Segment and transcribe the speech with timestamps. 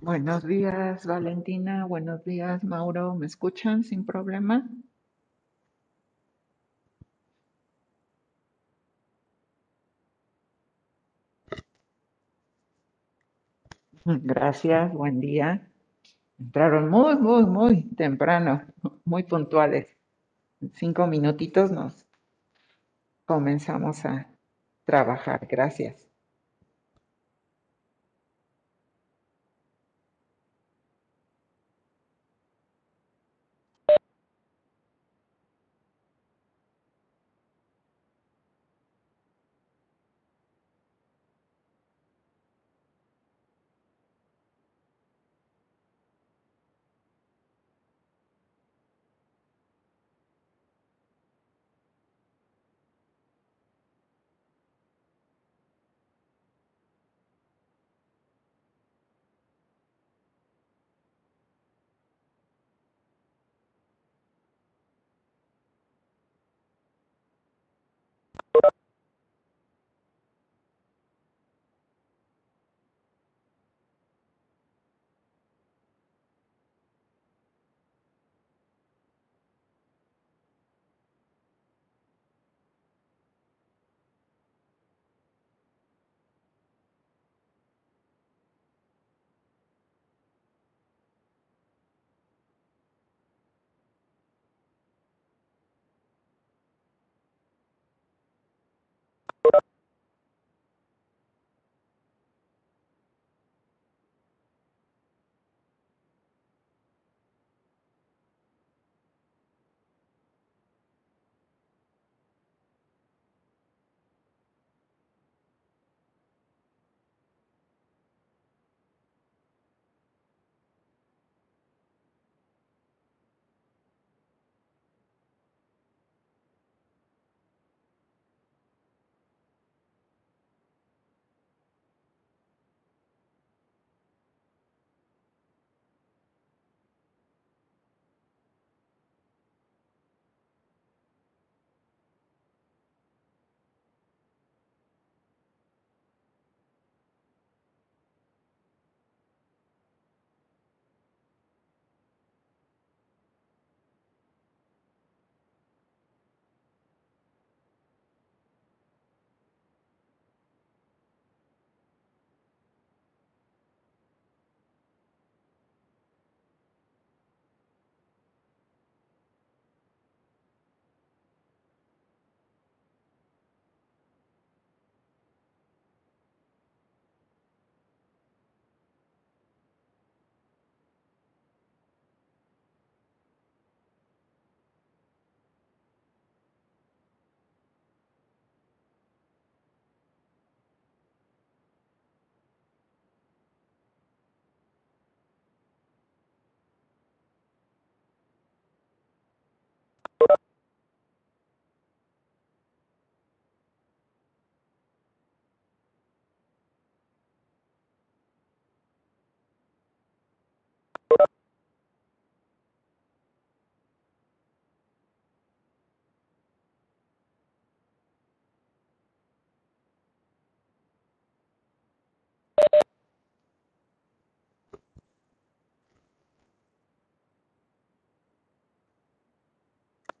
[0.00, 1.86] Buenos días, Valentina.
[1.86, 3.14] Buenos días, Mauro.
[3.14, 4.68] ¿Me escuchan sin problema?
[14.04, 15.66] Gracias, buen día.
[16.38, 18.62] Entraron muy, muy, muy temprano,
[19.04, 19.88] muy puntuales.
[20.60, 22.06] En cinco minutitos nos
[23.26, 24.28] comenzamos a
[24.86, 25.46] trabajar.
[25.50, 26.03] Gracias.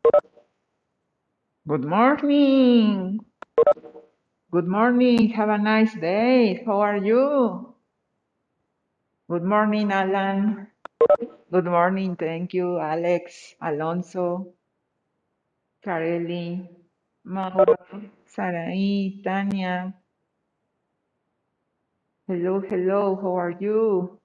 [0.04, 3.20] Good morning.
[4.52, 5.30] Good morning.
[5.30, 6.62] Have a nice day.
[6.66, 7.74] How are you?
[9.30, 10.68] Good morning, Alan.
[11.52, 12.16] Good morning.
[12.16, 14.54] Thank you, Alex, Alonso,
[15.86, 16.68] Kareli,
[17.24, 17.76] Mauro,
[18.28, 19.94] Saraí, Tania.
[22.28, 23.16] Hello, hello.
[23.22, 24.20] How are you?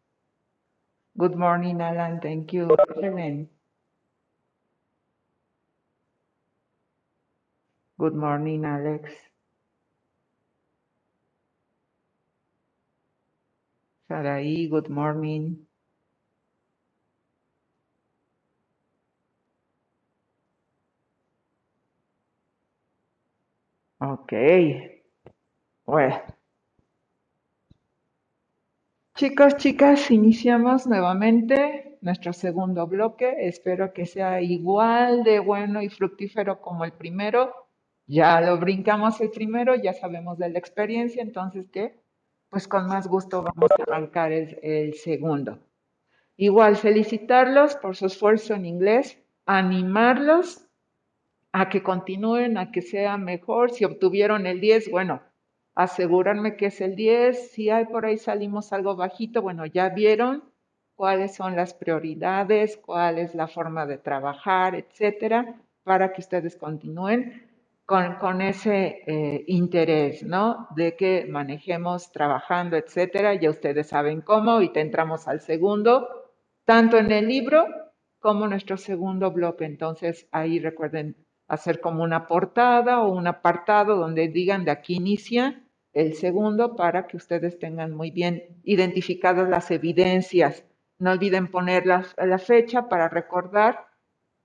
[1.18, 2.20] Good morning, Alan.
[2.22, 2.76] Thank you.
[3.02, 3.50] Helen.
[8.00, 9.12] Good morning, Alex.
[14.10, 15.68] Saraí, good morning.
[24.00, 24.34] Ok.
[25.86, 26.22] Bueno,
[29.16, 33.48] chicos, chicas, iniciamos nuevamente nuestro segundo bloque.
[33.48, 37.69] Espero que sea igual de bueno y fructífero como el primero.
[38.12, 41.94] Ya lo brincamos el primero, ya sabemos de la experiencia, entonces, ¿qué?
[42.50, 45.60] pues con más gusto vamos a arrancar el, segundo.
[46.36, 50.66] Igual, felicitarlos por su esfuerzo en inglés, animarlos
[51.52, 53.70] a que continúen, a que sea mejor.
[53.70, 55.22] Si obtuvieron el 10, bueno,
[55.76, 57.52] asegurarme que es el 10.
[57.52, 60.44] Si hay por ahí salimos algo bajito, bueno, ya vieron
[60.96, 67.49] cuáles son las prioridades, cuál es la forma de trabajar, etcétera, para que ustedes continúen
[67.90, 70.68] con, ese eh, interés, ¿no?
[70.76, 73.34] De que manejemos trabajando, etcétera.
[73.34, 76.08] Ya ustedes saben cómo y te entramos al segundo,
[76.66, 77.66] tanto en el libro
[78.20, 79.66] como nuestro segundo bloque.
[79.66, 81.16] Entonces, ahí recuerden
[81.48, 87.08] hacer como una portada o un apartado donde digan de aquí inicia el segundo para
[87.08, 90.64] que ustedes tengan muy bien identificadas las evidencias.
[91.00, 93.89] No olviden poner la, la fecha para recordar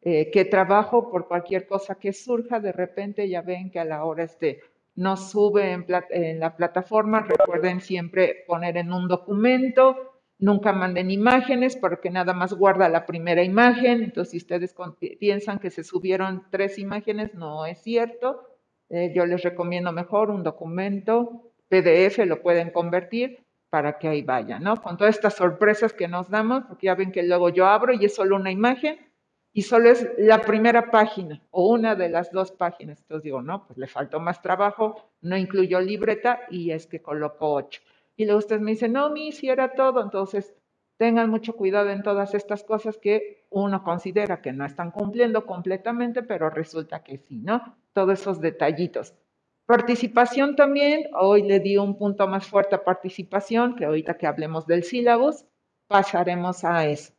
[0.04, 4.04] eh, que trabajo por cualquier cosa que surja, de repente ya ven que a la
[4.04, 4.60] hora este
[4.96, 12.10] no sube en, la plataforma, recuerden siempre poner en un documento, nunca manden imágenes porque
[12.10, 14.74] nada más guarda la primera imagen, entonces si ustedes
[15.18, 18.42] piensan que se subieron tres imágenes, no es cierto,
[18.90, 24.62] eh, yo les recomiendo mejor un documento PDF, lo pueden convertir para que ahí vayan,
[24.62, 24.76] ¿no?
[24.80, 28.04] Con todas estas sorpresas que nos damos, porque ya ven que luego yo abro y
[28.04, 28.98] es solo una imagen,
[29.56, 32.98] y solo es la primera página o una de las dos páginas.
[33.00, 37.54] Entonces digo, no, pues le faltó más trabajo, no incluyó libreta y es que colocó
[37.54, 37.80] ocho.
[38.16, 40.02] Y luego ustedes me dicen, no, mi, si era todo.
[40.02, 40.54] Entonces,
[40.96, 46.24] tengan mucho cuidado en todas estas cosas que uno considera que no están cumpliendo completamente,
[46.24, 47.76] pero resulta que sí, ¿no?
[47.92, 49.14] Todos esos detallitos.
[49.66, 54.66] Participación también, hoy le di un punto más fuerte a participación, que ahorita que hablemos
[54.66, 55.46] del sílabus,
[55.86, 57.14] pasaremos a eso.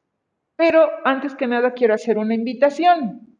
[0.55, 3.35] Pero antes que nada quiero hacer una invitación.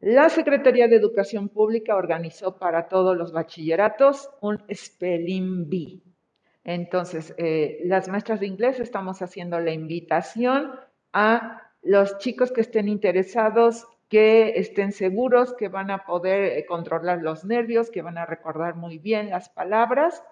[0.00, 6.02] La Secretaría de Educación Pública organizó para todos los bachilleratos un Spelling Bee.
[6.62, 10.70] Entonces, eh, las maestras de inglés estamos haciendo la invitación
[11.12, 17.22] a los chicos que estén interesados, que estén seguros, que van a poder eh, controlar
[17.22, 20.22] los nervios, que van a recordar muy bien las palabras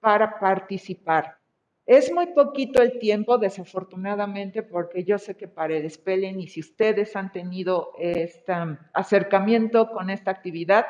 [0.00, 1.38] para participar.
[1.86, 6.58] Es muy poquito el tiempo, desafortunadamente, porque yo sé que para el spelling y si
[6.58, 8.52] ustedes han tenido este
[8.92, 10.84] acercamiento con esta actividad,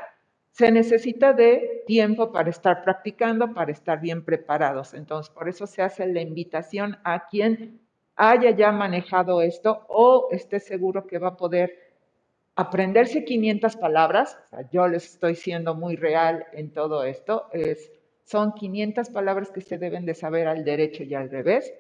[0.53, 4.95] se necesita de tiempo para estar practicando, para estar bien preparados.
[4.95, 7.79] Entonces, por eso se hace la invitación a quien
[8.17, 11.75] haya ya manejado esto o esté seguro que va a poder
[12.55, 14.39] aprenderse 500 palabras.
[14.73, 17.51] yo les estoy siendo muy real en todo esto.
[17.53, 17.93] Es
[18.27, 21.73] son 500 palabras que se deben de saber al derecho y al revés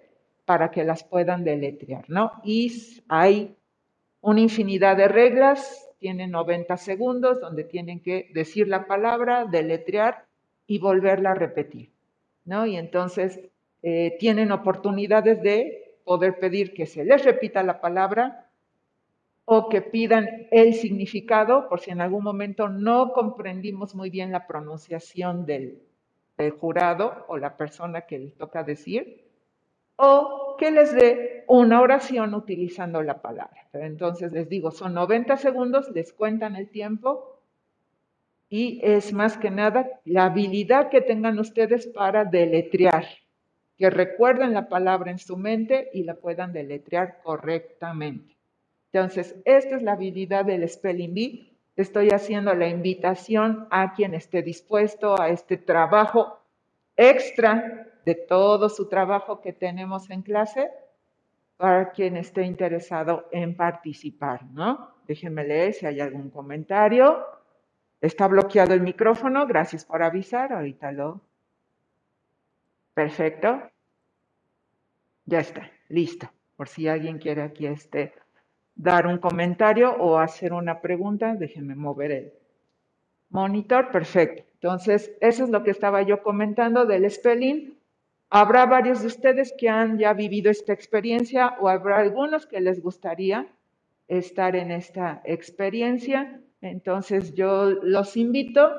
[0.44, 2.30] para que las puedan deletrear, ¿no?
[2.44, 3.56] Y hay
[4.20, 10.24] una infinidad de reglas, tienen 90 segundos donde tienen que decir la palabra, deletrear
[10.68, 11.90] y volverla a repetir,
[12.44, 12.64] ¿no?
[12.64, 13.40] Y entonces
[13.82, 18.48] eh, tienen oportunidades de poder pedir que se les repita la palabra
[19.44, 24.46] o que pidan el significado por si en algún momento no comprendimos muy bien la
[24.46, 25.82] pronunciación del,
[26.38, 29.24] el jurado o la persona que les toca decir,
[29.96, 33.66] o que les dé una oración utilizando la palabra.
[33.72, 37.40] Entonces les digo, son 90 segundos, les cuentan el tiempo
[38.48, 43.06] y es más que nada la habilidad que tengan ustedes para deletrear,
[43.76, 48.36] que recuerden la palabra en su mente y la puedan deletrear correctamente.
[48.92, 54.42] Entonces, esta es la habilidad del Spelling Bee estoy haciendo la invitación a quien esté
[54.42, 56.40] dispuesto a este trabajo
[56.96, 60.70] extra de todo su trabajo que tenemos en clase
[61.56, 64.94] para quien esté interesado en participar, ¿no?
[65.06, 67.24] Déjenme leer si hay algún comentario.
[68.00, 71.20] Está bloqueado el micrófono, gracias por avisar, ahorita lo...
[72.94, 73.70] Perfecto.
[75.24, 76.30] Ya está, listo.
[76.56, 78.14] Por si alguien quiere aquí este
[78.76, 82.32] dar un comentario o hacer una pregunta, déjenme mover el
[83.30, 84.44] monitor, perfecto.
[84.54, 87.78] Entonces, eso es lo que estaba yo comentando del spelling.
[88.28, 92.82] Habrá varios de ustedes que han ya vivido esta experiencia o habrá algunos que les
[92.82, 93.46] gustaría
[94.08, 96.40] estar en esta experiencia.
[96.60, 98.70] Entonces, yo los invito.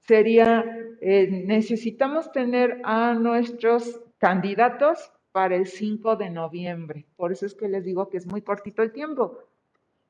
[0.00, 0.64] Sería,
[1.00, 7.06] eh, necesitamos tener a nuestros candidatos para el 5 de noviembre.
[7.16, 9.38] Por eso es que les digo que es muy cortito el tiempo,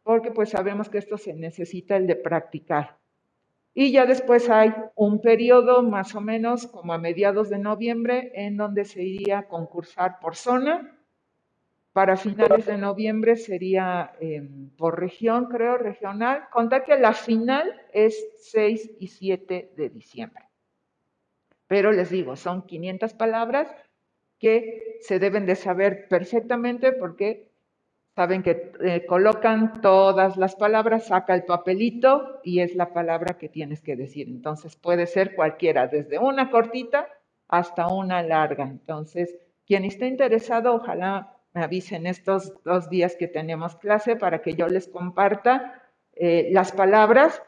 [0.02, 2.98] porque pues sabemos que esto se necesita el de practicar.
[3.74, 8.56] Y ya después hay un periodo más o menos como a mediados de noviembre en
[8.56, 10.98] donde se iría a concursar por zona.
[11.92, 16.48] Para finales de noviembre sería em, por región, creo, regional.
[16.50, 20.44] Contar que la final es 6 y 7 de diciembre.
[21.66, 23.68] Pero les digo, son 500 palabras
[24.38, 27.48] que se deben de saber perfectamente porque
[28.18, 33.48] saben que eh, colocan todas las palabras, saca el papelito y es la palabra que
[33.48, 34.26] tienes que decir.
[34.28, 37.08] Entonces puede ser cualquiera, desde una cortita
[37.46, 38.64] hasta una larga.
[38.64, 44.54] Entonces, quien esté interesado, ojalá me avisen estos dos días que tenemos clase para que
[44.54, 45.82] yo les comparta
[46.14, 47.40] eh, las palabras.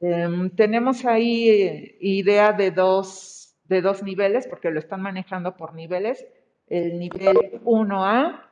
[0.00, 3.39] Em, tenemos ahí eh, idea de dos,
[3.70, 6.26] de dos niveles, porque lo están manejando por niveles.
[6.66, 8.42] El nivel 1A,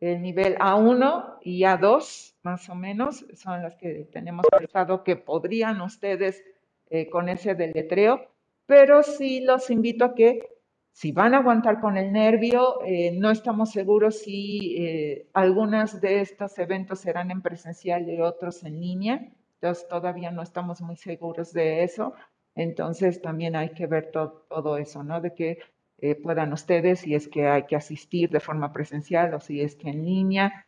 [0.00, 5.80] el nivel A1 y A2, más o menos, son las que tenemos pensado que podrían
[5.80, 6.44] ustedes
[6.90, 8.28] eh, con ese deletreo,
[8.66, 10.46] pero sí los invito a que
[10.92, 16.20] si van a aguantar con el nervio, eh, no estamos seguros si eh, algunos de
[16.20, 21.54] estos eventos serán en presencial y otros en línea, entonces todavía no estamos muy seguros
[21.54, 22.14] de eso,
[22.56, 25.20] entonces también hay que ver todo eso, ¿no?
[25.20, 25.58] De que
[25.98, 29.76] eh, puedan ustedes, si es que hay que asistir de forma presencial o si es
[29.76, 30.66] que en línea,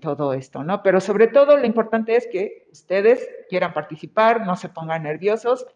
[0.00, 0.82] todo esto, ¿no?
[0.82, 5.66] Pero sobre todo lo importante es que ustedes quieran participar, no se pongan nerviosos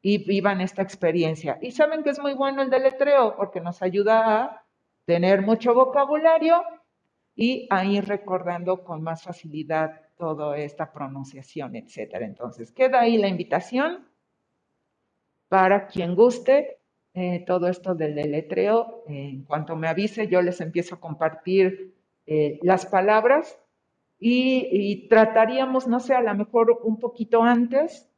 [0.00, 1.58] y vivan esta experiencia.
[1.60, 4.66] Y saben que es muy bueno el deletreo porque nos ayuda a
[5.04, 6.62] tener mucho vocabulario
[7.34, 12.24] y a ir recordando con más facilidad toda esta pronunciación, etcétera.
[12.24, 14.06] Entonces, queda ahí la invitación
[15.48, 16.78] para quien guste
[17.14, 19.04] eh, todo esto del deletreo.
[19.06, 21.94] en cuanto me avise, yo les empiezo a compartir
[22.26, 23.58] eh, las palabras
[24.18, 28.08] y, y, trataríamos, no sé, a lo mejor un poquito antes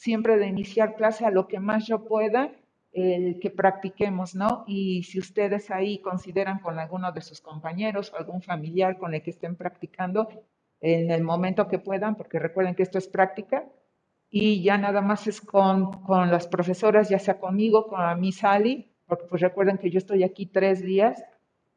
[0.00, 2.50] siempre de iniciar clase a lo que más yo pueda,
[2.92, 4.64] el que practiquemos, ¿no?
[4.66, 9.22] Y si ustedes ahí consideran con alguno de sus compañeros o algún familiar con el
[9.22, 10.28] que estén practicando,
[10.80, 13.66] en el momento que puedan, porque recuerden que esto es práctica,
[14.30, 18.30] y ya nada más es con, con las profesoras, ya sea conmigo, con a mi
[18.32, 21.22] Sally, porque pues recuerden que yo estoy aquí tres días,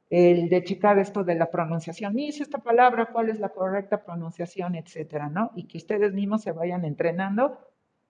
[0.09, 4.75] el de checar esto de la pronunciación, y esta palabra, cuál es la correcta pronunciación,
[4.75, 5.51] etcétera, ¿no?
[5.55, 7.57] Y que ustedes mismos se vayan entrenando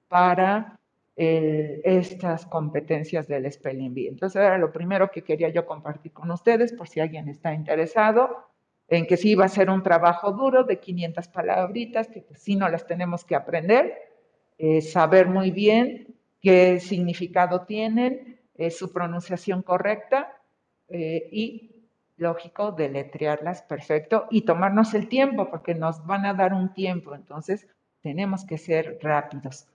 [0.10, 0.78] para
[1.16, 4.08] estas competencias del Spelling Bee.
[4.08, 8.48] Entonces era lo primero que quería yo compartir con ustedes por si alguien está interesado
[8.88, 12.56] en que sí va a ser un trabajo duro de 500 palabritas, que pues, sí
[12.56, 14.13] no las tenemos que aprender,
[14.58, 20.38] eh, saber muy bien qué significado tienen, eh, su pronunciación correcta
[20.90, 21.72] eh, y,
[22.18, 27.68] lógico, deletrearlas perfecto y tomarnos el tiempo, porque nos van a dar un tiempo, entonces
[28.02, 29.68] tenemos que ser rápidos.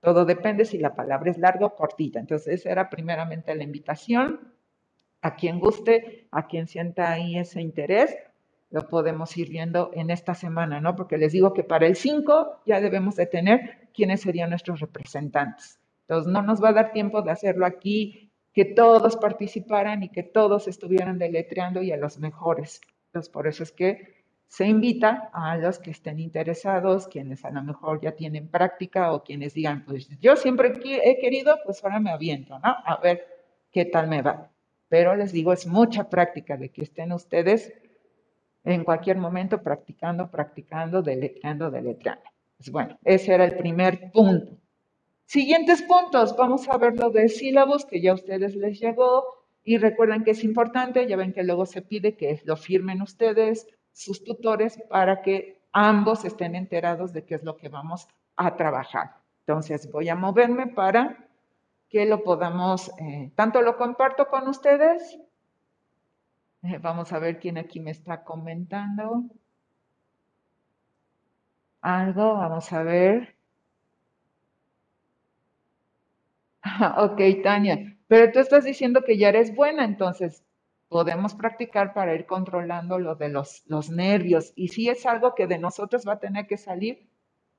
[0.00, 2.20] Todo depende si la palabra es larga o cortita.
[2.20, 4.52] Entonces, esa era primeramente la invitación.
[5.20, 8.16] A quien guste, a quien sienta ahí ese interés,
[8.70, 10.94] lo podemos ir viendo en esta semana, ¿no?
[10.94, 15.80] Porque les digo que para el 5 ya debemos de tener quiénes serían nuestros representantes.
[16.02, 20.22] Entonces, no nos va a dar tiempo de hacerlo aquí, que todos participaran y que
[20.22, 22.80] todos estuvieran deletreando y a los mejores.
[23.06, 27.60] Entonces, por eso es que se invita a los que estén interesados, quienes a lo
[27.64, 32.10] mejor ya tienen práctica o quienes digan, pues yo siempre he querido, pues ahora me
[32.10, 32.76] aviento, ¿no?
[32.84, 33.26] A ver
[33.72, 34.48] qué tal me va.
[34.88, 37.72] Pero les digo, es mucha práctica de que estén ustedes
[38.62, 42.37] en cualquier momento practicando, practicando, deletreando, deletreando.
[42.58, 44.58] Pues bueno, ese era el primer punto.
[45.24, 49.24] Siguientes puntos, vamos a ver lo de sílabos que ya a ustedes les llegó
[49.62, 53.66] y recuerden que es importante, ya ven que luego se pide que lo firmen ustedes,
[53.92, 59.16] sus tutores para que ambos estén enterados de qué es lo que vamos a trabajar.
[59.40, 61.28] Entonces voy a moverme para
[61.88, 65.18] que lo podamos, eh, tanto lo comparto con ustedes.
[66.62, 69.24] Eh, vamos a ver quién aquí me está comentando.
[71.80, 73.36] Algo, vamos a ver.
[76.98, 80.44] ok, Tania, pero tú estás diciendo que ya eres buena, entonces
[80.88, 84.52] podemos practicar para ir controlando lo de los, los nervios.
[84.56, 87.08] Y sí es algo que de nosotros va a tener que salir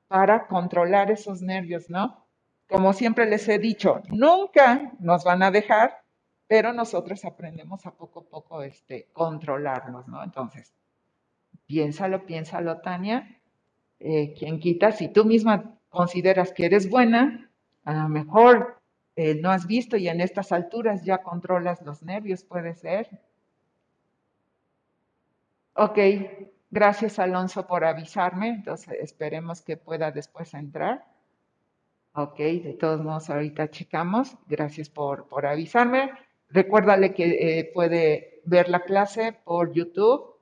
[0.07, 2.25] para controlar esos nervios, ¿no?
[2.67, 6.03] Como siempre les he dicho, nunca nos van a dejar,
[6.47, 10.23] pero nosotros aprendemos a poco a poco este, controlarnos, ¿no?
[10.23, 10.73] Entonces,
[11.67, 13.38] piénsalo, piénsalo, Tania.
[13.99, 17.49] Eh, quien quita, si tú misma consideras que eres buena,
[17.83, 18.79] a lo mejor
[19.15, 23.09] eh, no has visto y en estas alturas ya controlas los nervios, puede ser.
[25.73, 25.97] Ok,
[26.71, 31.05] gracias Alonso por avisarme, entonces esperemos que pueda después entrar.
[32.13, 36.11] Ok, de todos modos ahorita checamos, gracias por, por avisarme.
[36.49, 40.38] Recuérdale que eh, puede ver la clase por YouTube,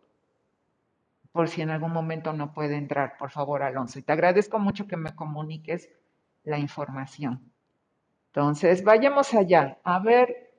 [1.38, 4.00] por si en algún momento no puede entrar, por favor Alonso.
[4.00, 5.88] Y te agradezco mucho que me comuniques
[6.44, 7.54] la información.
[8.32, 9.78] Entonces, vayamos allá.
[9.84, 10.52] A ver,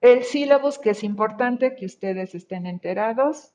[0.00, 3.54] el sílabus, que es importante que ustedes estén enterados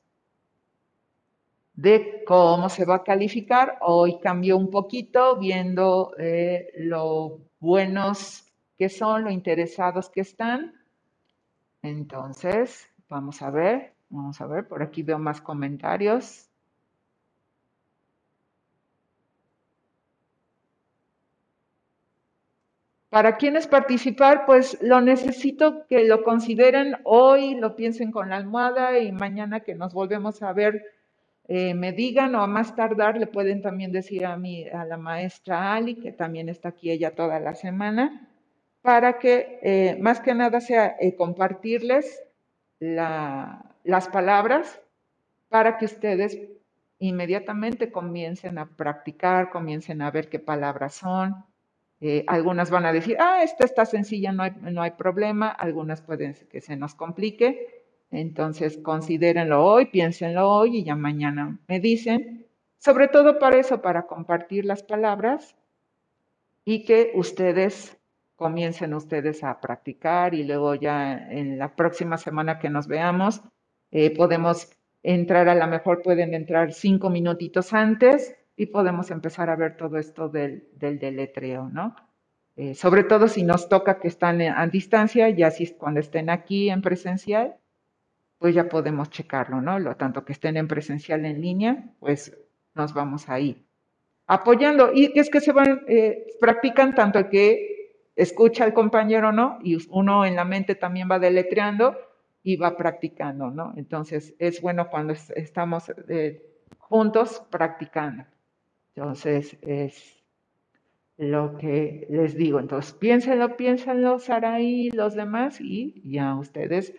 [1.74, 3.76] de cómo se va a calificar.
[3.82, 10.72] Hoy cambió un poquito viendo eh, lo buenos que son, lo interesados que están.
[11.82, 16.49] Entonces, vamos a ver, vamos a ver, por aquí veo más comentarios.
[23.10, 29.00] Para quienes participar, pues lo necesito que lo consideren hoy, lo piensen con la almohada
[29.00, 30.80] y mañana que nos volvemos a ver,
[31.48, 34.96] eh, me digan o a más tardar le pueden también decir a, mi, a la
[34.96, 38.28] maestra Ali, que también está aquí ella toda la semana,
[38.80, 42.22] para que eh, más que nada sea eh, compartirles
[42.78, 44.80] las palabras
[45.48, 46.38] para que ustedes
[47.00, 51.49] inmediatamente comiencen a practicar, comiencen a ver qué palabras son.
[52.00, 55.48] Eh, algunas van a decir, ah, esta está sencilla, no hay, no hay problema.
[55.50, 57.84] Algunas pueden que se nos complique.
[58.10, 62.46] Entonces, considérenlo hoy, piénsenlo hoy y ya mañana me dicen.
[62.78, 65.54] Sobre todo para eso, para compartir las palabras
[66.64, 67.98] y que ustedes
[68.36, 73.42] comiencen ustedes a practicar y luego ya en la próxima semana que nos veamos
[73.90, 74.70] eh, podemos
[75.02, 79.96] entrar, a lo mejor pueden entrar cinco minutitos antes y podemos empezar a ver todo
[79.96, 81.96] esto del, del deletreo, ¿no?
[82.56, 86.68] Eh, sobre todo si nos toca que están a distancia, ya si cuando estén aquí
[86.68, 87.56] en presencial,
[88.38, 89.78] pues ya podemos checarlo, ¿no?
[89.78, 92.36] Lo tanto que estén en presencial en línea, pues
[92.74, 93.64] nos vamos ahí
[94.26, 94.90] apoyando.
[94.92, 99.58] Y es que se van, eh, practican tanto que escucha al compañero, ¿no?
[99.62, 101.96] Y uno en la mente también va deletreando
[102.42, 103.72] y va practicando, ¿no?
[103.78, 106.44] Entonces es bueno cuando estamos eh,
[106.78, 108.24] juntos practicando.
[108.94, 110.22] Entonces es
[111.16, 112.60] lo que les digo.
[112.60, 116.94] Entonces piénsenlo, piénsenlo, Saraí y los demás y ya ustedes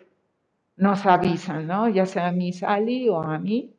[0.75, 1.89] nos avisan, ¿no?
[1.89, 3.75] Ya sea a mí, Sally o a mí,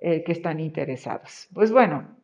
[0.00, 1.48] eh, que están interesados.
[1.52, 2.16] Pues bueno,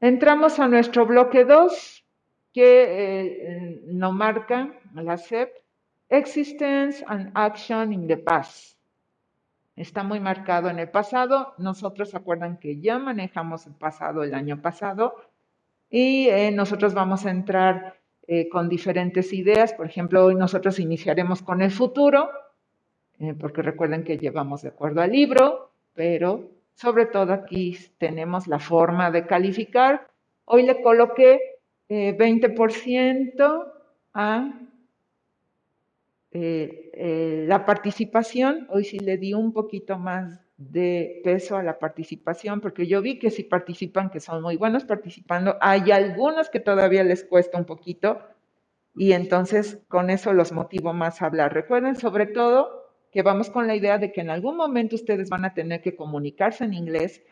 [0.00, 2.04] entramos a nuestro bloque 2
[2.52, 5.50] que eh, no marca la SEP,
[6.08, 8.75] Existence and Action in the Past.
[9.76, 11.54] Está muy marcado en el pasado.
[11.58, 15.14] Nosotros acuerdan que ya manejamos el pasado el año pasado
[15.90, 19.74] y eh, nosotros vamos a entrar eh, con diferentes ideas.
[19.74, 22.30] Por ejemplo, hoy nosotros iniciaremos con el futuro,
[23.38, 29.10] porque recuerden que llevamos de acuerdo al libro, pero sobre todo aquí tenemos la forma
[29.10, 30.08] de calificar.
[30.44, 31.40] Hoy le coloqué
[31.88, 33.70] 20% eh,
[34.14, 34.52] a
[36.38, 38.66] eh, eh, la participación.
[38.68, 43.18] Hoy sí le di un poquito más de peso a la participación, porque yo vi
[43.18, 47.64] que si participan, que son muy buenos participando, hay algunos que todavía les cuesta un
[47.64, 48.20] poquito
[48.94, 51.54] y entonces con eso los motivo más a hablar.
[51.54, 55.46] Recuerden sobre todo que vamos con la idea de que en algún momento ustedes van
[55.46, 57.22] a tener que comunicarse en inglés,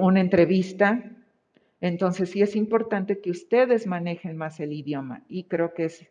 [0.00, 1.04] una entrevista,
[1.80, 6.08] entonces sí es importante que ustedes manejen más el idioma y creo que es,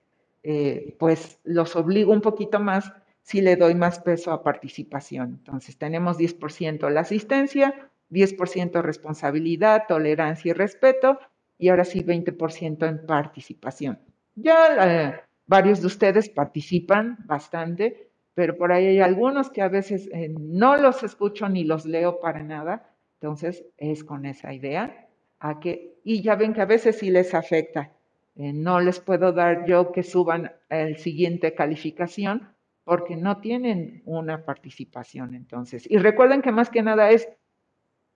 [0.50, 5.40] eh, pues los obligo un poquito más si le doy más peso a participación.
[5.40, 11.20] Entonces tenemos 10% la asistencia, 10% responsabilidad, tolerancia y respeto
[11.58, 14.00] y ahora sí 20% en participación.
[14.36, 20.08] Ya eh, varios de ustedes participan bastante, pero por ahí hay algunos que a veces
[20.14, 22.96] eh, no los escucho ni los leo para nada.
[23.20, 27.34] Entonces es con esa idea a que, y ya ven que a veces sí les
[27.34, 27.97] afecta.
[28.38, 32.50] Eh, no les puedo dar yo que suban el siguiente calificación
[32.84, 35.90] porque no tienen una participación entonces.
[35.90, 37.28] Y recuerden que más que nada es,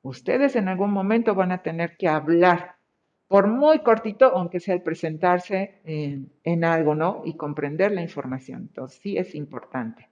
[0.03, 2.75] ustedes en algún momento van a tener que hablar,
[3.27, 7.21] por muy cortito, aunque sea el presentarse en, algo, ¿no?
[7.25, 8.61] Y comprender la información.
[8.63, 10.09] Entonces, sí es importante.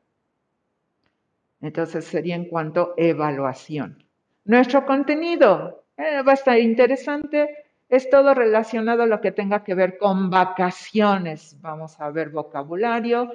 [1.61, 4.03] Entonces, sería en cuanto a evaluación.
[4.45, 7.68] Nuestro contenido, eh, va a estar interesante.
[7.89, 11.57] Es todo relacionado a lo que tenga que ver con vacaciones.
[11.59, 13.31] Vamos a ver vocabulario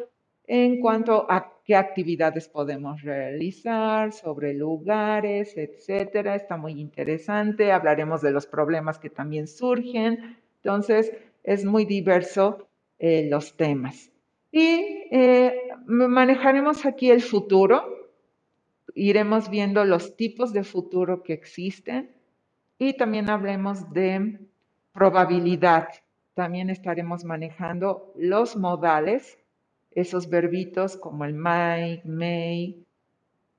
[0.46, 6.36] en cuanto a qué actividades podemos realizar, sobre lugares, etcétera.
[6.36, 7.72] Está muy interesante.
[7.72, 10.36] Hablaremos de los problemas que también surgen.
[10.62, 11.12] Entonces,
[11.42, 12.68] es muy diverso
[13.00, 14.12] eh, los temas.
[14.52, 18.08] Y eh, manejaremos aquí el futuro.
[18.94, 22.13] Iremos viendo los tipos de futuro que existen
[22.78, 24.38] y también hablemos de
[24.92, 25.88] probabilidad.
[26.34, 29.38] También estaremos manejando los modales,
[29.92, 32.84] esos verbitos como el might, may,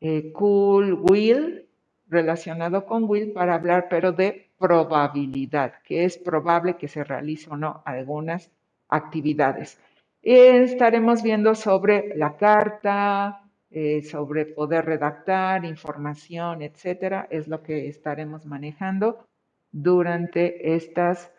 [0.02, 1.66] eh, cool, will,
[2.10, 7.58] relacionado con will para hablar, pero de probabilidad, que es probable que se realice o
[7.58, 8.52] no algunas
[8.90, 9.80] actividades.
[10.22, 13.45] estaremos viendo sobre la carta,
[13.78, 17.28] eh, sobre poder redactar información, etcétera.
[17.30, 19.28] Es lo que estaremos manejando
[19.70, 21.30] durante estas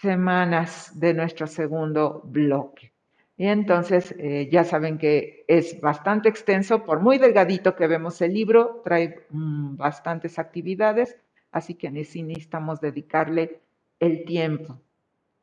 [0.00, 2.92] semanas de nuestro segundo bloque.
[3.36, 8.32] Y entonces eh, ya saben que es bastante extenso, por muy delgadito que vemos el
[8.32, 11.18] libro, trae mm, bastantes actividades,
[11.52, 13.60] así que necesitamos dedicarle
[14.00, 14.80] el tiempo.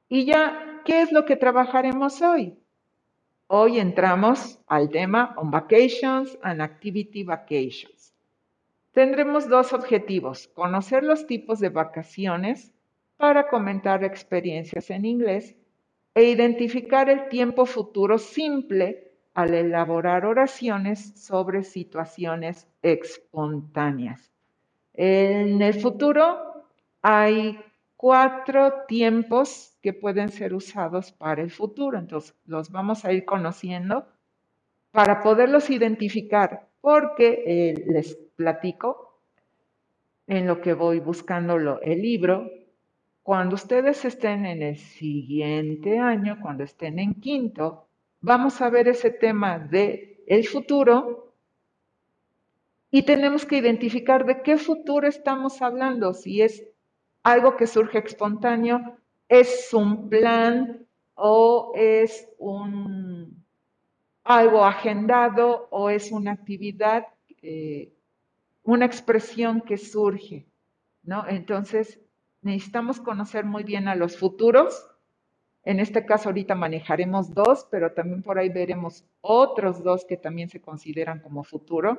[0.10, 2.58] Y ya, ¿qué es lo que trabajaremos hoy?
[3.47, 8.13] Hoy entramos al tema on vacations and activity vacations.
[8.93, 12.71] Tendremos dos objetivos, conocer los tipos de vacaciones
[13.17, 15.56] para comentar experiencias en inglés
[16.15, 24.32] e identificar el tiempo futuro simple al elaborar oraciones sobre situaciones espontáneas.
[24.93, 26.65] En el futuro
[27.01, 27.60] hay
[28.03, 31.97] cuatro tiempos que pueden ser usados para el futuro.
[31.97, 34.05] Entonces, los vamos a ir conociendo
[34.91, 39.21] para poderlos identificar, porque eh, les platico
[40.27, 42.51] en lo que voy buscando el libro.
[43.21, 47.87] Cuando ustedes estén en el siguiente año, cuando estén en quinto,
[48.19, 51.33] vamos a ver ese tema de el futuro
[52.91, 56.67] y tenemos que identificar de qué futuro estamos hablando, si es
[57.23, 58.97] algo que surge espontáneo,
[59.29, 63.43] es un plan o es un,
[64.23, 67.07] algo agendado o es una actividad,
[67.41, 67.91] eh,
[68.63, 70.45] una expresión que surge,
[71.03, 71.27] ¿no?
[71.27, 71.99] Entonces,
[72.41, 74.86] necesitamos conocer muy bien a los futuros.
[75.65, 80.49] En este caso, ahorita manejaremos dos, pero también por ahí veremos otros dos que también
[80.49, 81.97] se consideran como futuro.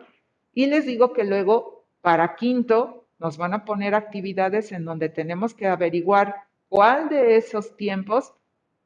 [0.53, 5.55] Y les digo que luego, para quinto, nos van a poner actividades en donde tenemos
[5.55, 6.35] que averiguar
[6.69, 8.35] cuál de esos tiempos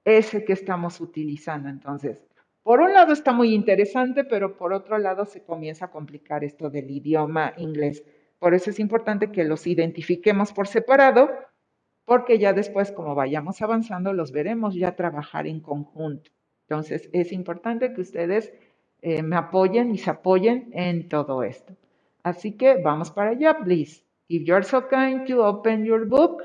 [0.04, 1.68] es el que estamos utilizando.
[1.68, 2.22] Entonces,
[2.62, 6.70] por un lado está muy interesante, pero por otro lado se comienza a complicar esto
[6.70, 8.04] del idioma inglés.
[8.38, 11.30] Por eso es importante que los identifiquemos por separado,
[12.04, 16.30] porque ya después, como vayamos avanzando, los veremos ya trabajar en conjunto.
[16.68, 18.52] Entonces, es importante que ustedes
[19.00, 21.74] eh, me apoyen y se apoyen en todo esto.
[22.22, 24.07] Así que vamos para allá, please.
[24.28, 26.42] If you're so kind to open your book.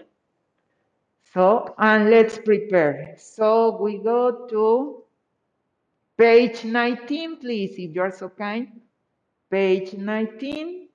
[1.33, 3.15] So, and let's prepare.
[3.17, 5.03] So we go to
[6.17, 8.81] page 19, please, if you're so kind.
[9.49, 10.87] Page 19.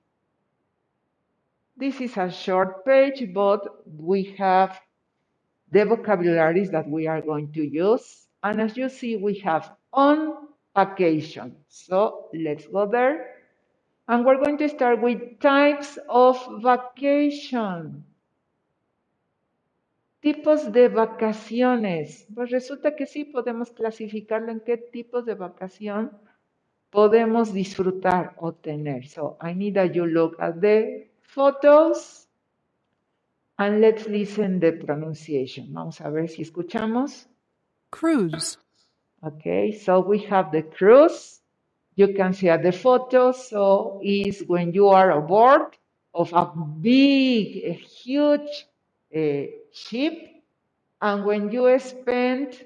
[1.77, 4.79] This is a short page, but we have
[5.71, 8.27] the vocabularies that we are going to use.
[8.43, 10.35] And as you see, we have on
[10.75, 11.55] vacation.
[11.67, 13.38] So let's go there.
[14.09, 18.03] And we're going to start with types of vacation.
[20.19, 22.25] Tipos de vacaciones.
[22.33, 26.11] Pues resulta que sí podemos clasificarlo en qué tipos de vacación
[26.89, 29.07] podemos disfrutar o tener.
[29.07, 32.27] So I need that you look at the photos
[33.59, 35.71] and let's listen the pronunciation.
[35.71, 37.27] Vamos a ver si escuchamos.
[37.91, 38.57] Cruise.
[39.21, 41.38] Okay, so we have the cruise.
[41.99, 45.75] You can see at the photo, so is when you are aboard
[46.13, 48.67] of a big, a huge
[49.13, 50.13] uh, ship,
[51.01, 52.63] and when you spend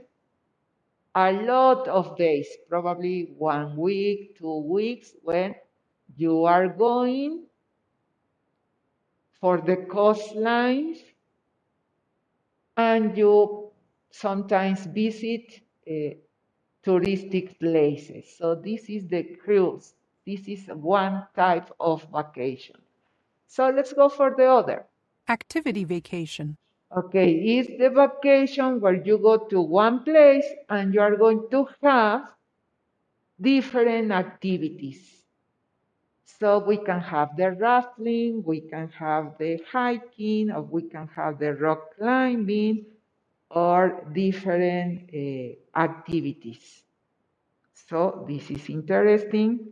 [1.15, 5.56] a lot of days, probably one week, two weeks, when
[6.15, 7.48] you are going
[9.41, 11.00] for the coastlines
[12.78, 13.72] and you
[14.12, 16.13] sometimes visit uh,
[16.86, 18.26] touristic places.
[18.38, 19.93] So this is the cruise.
[20.26, 22.78] This is one type of vacation.
[23.48, 24.86] So let's go for the other.
[25.28, 26.58] Activity vacation.
[26.96, 31.67] Okay, it's the vacation where you go to one place and you are going to
[31.82, 32.30] have
[33.41, 35.24] different activities.
[36.26, 41.39] So we can have the rafting, we can have the hiking, or we can have
[41.39, 42.86] the rock climbing,
[43.54, 46.84] or different uh, activities.
[47.89, 49.72] So this is interesting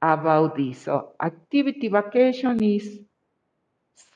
[0.00, 0.82] about this.
[0.82, 3.00] So activity vacation is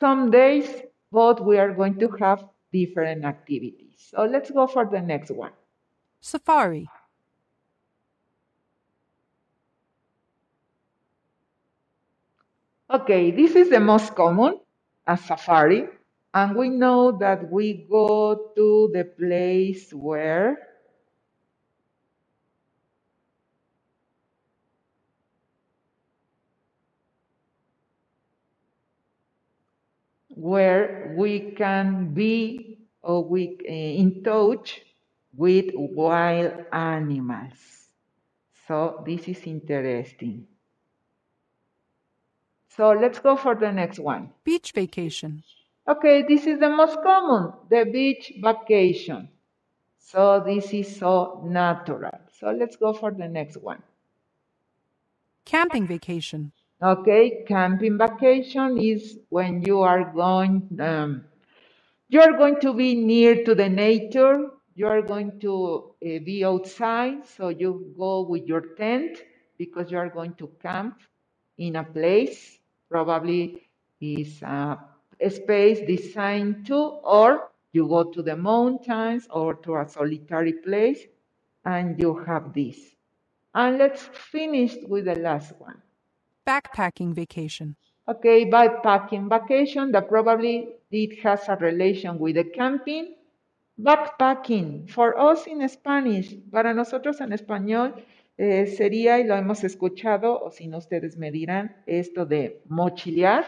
[0.00, 0.68] some days,
[1.12, 4.08] but we are going to have different activities.
[4.10, 5.52] So let's go for the next one.
[6.20, 6.88] Safari.
[12.88, 14.60] Okay, this is the most common,
[15.06, 15.88] a safari.
[16.36, 20.58] And we know that we go to the place where
[30.30, 34.82] where we can be or we uh, in touch
[35.36, 37.88] with wild animals.
[38.68, 40.46] So this is interesting.
[42.76, 44.30] So let's go for the next one.
[44.44, 45.44] Beach vacation.
[45.88, 49.28] Okay, this is the most common, the beach vacation.
[49.98, 52.18] So this is so natural.
[52.38, 53.82] So let's go for the next one.
[55.44, 56.52] Camping vacation.
[56.82, 61.24] Okay, camping vacation is when you are going, um,
[62.08, 64.50] you are going to be near to the nature.
[64.74, 69.22] You are going to uh, be outside, so you go with your tent
[69.56, 71.00] because you are going to camp
[71.56, 72.58] in a place.
[72.90, 73.62] Probably
[74.00, 74.95] is a, a
[75.28, 81.00] space designed to, or you go to the mountains or to a solitary place,
[81.64, 82.78] and you have this.
[83.54, 85.80] And let's finish with the last one.
[86.46, 87.76] Backpacking vacation.
[88.08, 93.14] Okay, backpacking vacation that probably it has a relation with the camping.
[93.78, 97.94] Backpacking, for us in Spanish, para nosotros en español
[98.38, 103.44] eh, sería, y lo hemos escuchado, o si no ustedes me dirán, esto de mochilear,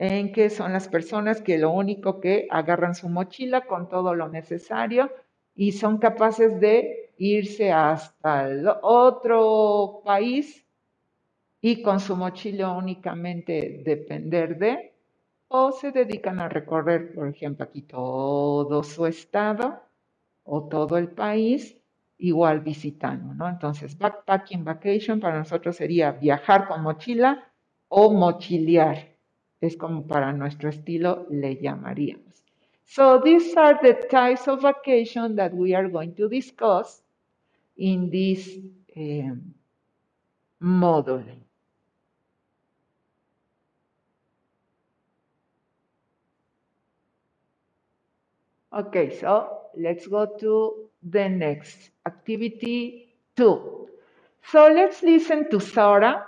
[0.00, 4.30] en que son las personas que lo único que agarran su mochila con todo lo
[4.30, 5.12] necesario
[5.54, 8.48] y son capaces de irse hasta
[8.80, 10.66] otro país
[11.60, 14.94] y con su mochila únicamente depender de,
[15.48, 19.82] o se dedican a recorrer, por ejemplo, aquí todo su estado
[20.44, 21.76] o todo el país,
[22.16, 23.46] igual visitando, ¿no?
[23.50, 27.52] Entonces, backpacking vacation para nosotros sería viajar con mochila
[27.88, 29.09] o mochilear.
[29.60, 32.44] Es como para nuestro estilo le llamaríamos.
[32.86, 37.02] So these are the types of vacation that we are going to discuss
[37.76, 38.58] in this
[38.96, 39.54] um,
[40.60, 41.24] module.
[48.72, 53.88] Okay, so let's go to the next activity two.
[54.44, 56.26] So let's listen to Sarah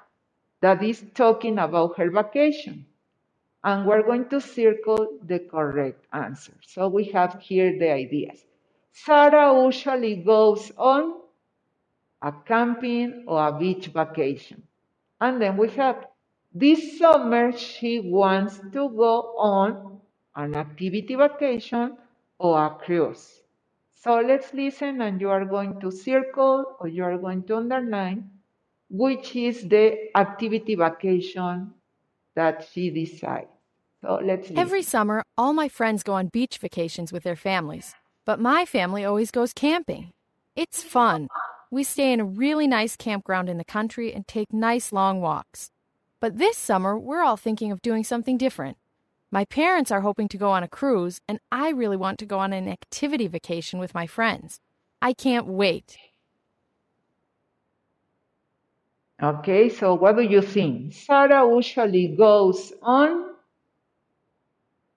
[0.61, 2.87] that is talking about her vacation.
[3.65, 6.55] And we're going to circle the correct answer.
[6.67, 8.45] So we have here the ideas.
[8.93, 11.23] Sarah usually goes on
[12.23, 14.63] a camping or a beach vacation.
[15.21, 16.07] And then we have
[16.55, 20.01] this summer she wants to go on
[20.37, 21.97] an activity vacation
[22.39, 23.43] or a cruise.
[23.93, 28.31] So let's listen and you are going to circle or you are going to underline
[28.91, 31.73] which is the activity vacation
[32.35, 33.49] that she decides.
[34.01, 34.59] So let's listen.
[34.59, 39.05] Every summer, all my friends go on beach vacations with their families, but my family
[39.05, 40.13] always goes camping.
[40.57, 41.29] It's fun.
[41.71, 45.71] We stay in a really nice campground in the country and take nice long walks.
[46.21, 48.77] But this summer, we're all thinking of doing something different.
[49.31, 52.39] My parents are hoping to go on a cruise, and I really want to go
[52.39, 54.61] on an activity vacation with my friends.
[55.01, 55.97] I can't wait.
[59.23, 60.93] Okay, so what do you think?
[60.93, 63.37] Sarah usually goes on,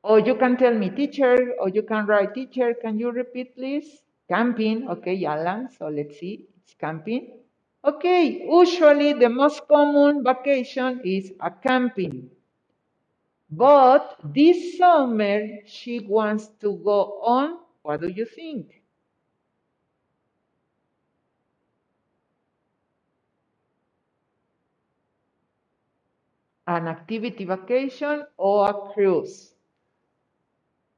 [0.02, 2.74] or you can tell me teacher, or you can write teacher.
[2.74, 4.02] Can you repeat, please?
[4.28, 4.90] Camping.
[4.90, 5.70] Okay, Alan.
[5.78, 6.48] So let's see.
[6.64, 7.38] It's camping.
[7.86, 12.32] Okay, usually the most common vacation is a camping.
[13.52, 17.60] But this summer she wants to go on.
[17.84, 18.82] What do you think?
[26.68, 29.54] An activity vacation or a cruise.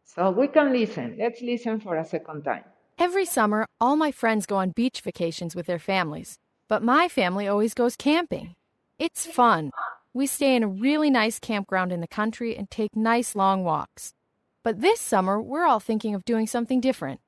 [0.06, 1.16] So we can listen.
[1.20, 2.64] Let's listen for a second time.
[2.98, 7.48] Every summer, all my friends go on beach vacations with their families, but my family
[7.48, 8.56] always goes camping.
[8.98, 9.72] It's fun.
[10.14, 14.16] We stay in a really nice campground in the country and take nice long walks.
[14.64, 17.22] But this summer, we're all thinking of doing something different.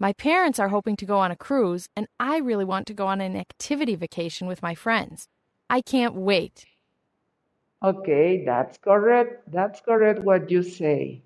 [0.00, 3.06] My parents are hoping to go on a cruise, and I really want to go
[3.06, 5.28] on an activity vacation with my friends.
[5.70, 6.66] I can't wait.
[7.84, 9.50] Okay, that's correct.
[9.52, 11.22] That's correct what you say.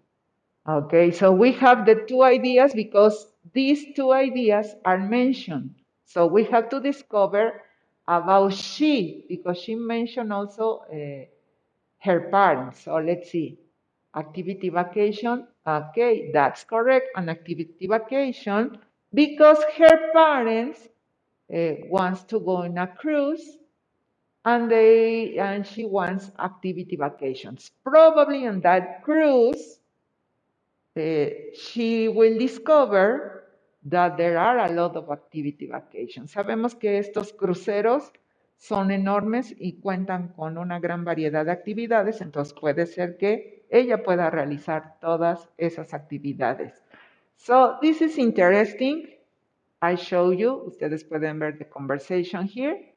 [0.69, 5.75] Okay, so we have the two ideas because these two ideas are mentioned.
[6.05, 7.63] So we have to discover
[8.09, 11.27] about she because she mentioned also uh,
[12.01, 12.83] her parents.
[12.85, 13.59] So let's see.
[14.17, 15.47] Activity vacation.
[15.67, 17.09] Okay, that's correct.
[17.17, 18.79] An activity vacation
[19.15, 20.89] because her parents
[21.55, 23.59] uh, wants to go on a cruise
[24.47, 27.73] and they and she wants activity vacations.
[27.85, 29.81] Probably on that cruise,
[30.97, 33.45] uh, she will discover
[33.83, 36.33] that there are a lot of activity vacations.
[36.33, 38.13] Sabemos que estos cruceros
[38.57, 44.03] son enormes y cuentan con una gran variedad de actividades, entonces puede ser que ella
[44.03, 46.83] pueda realizar todas esas actividades.
[47.37, 49.09] So this is interesting
[49.83, 52.96] I show you, ustedes pueden ver the conversation here.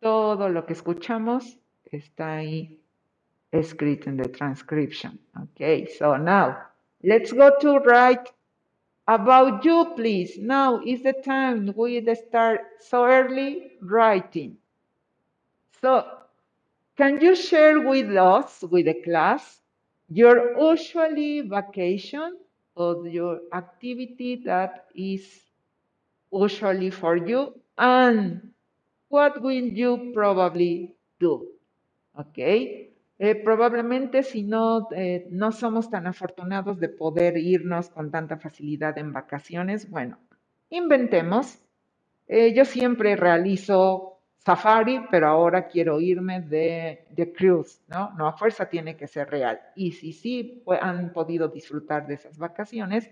[0.00, 2.80] Todo lo que escuchamos está ahí
[3.50, 5.18] escrito in the transcription.
[5.42, 6.56] Okay, so now
[7.02, 8.32] let's go to write
[9.06, 10.38] about you, please.
[10.38, 14.58] Now is the time we start so early writing.
[15.80, 16.04] So,
[16.96, 19.60] can you share with us, with the class,
[20.08, 22.36] your usually vacation
[22.74, 25.42] or your activity that is
[26.32, 28.50] usually for you and
[29.08, 31.46] what will you probably do?
[32.14, 32.38] ¿Ok?
[33.20, 38.96] Eh, probablemente si no, eh, no somos tan afortunados de poder irnos con tanta facilidad
[38.96, 40.18] en vacaciones, bueno,
[40.70, 41.58] inventemos.
[42.28, 48.12] Eh, yo siempre realizo safari, pero ahora quiero irme de, de, cruise, ¿no?
[48.16, 49.60] No a fuerza tiene que ser real.
[49.74, 53.10] Y si sí pues, han podido disfrutar de esas vacaciones,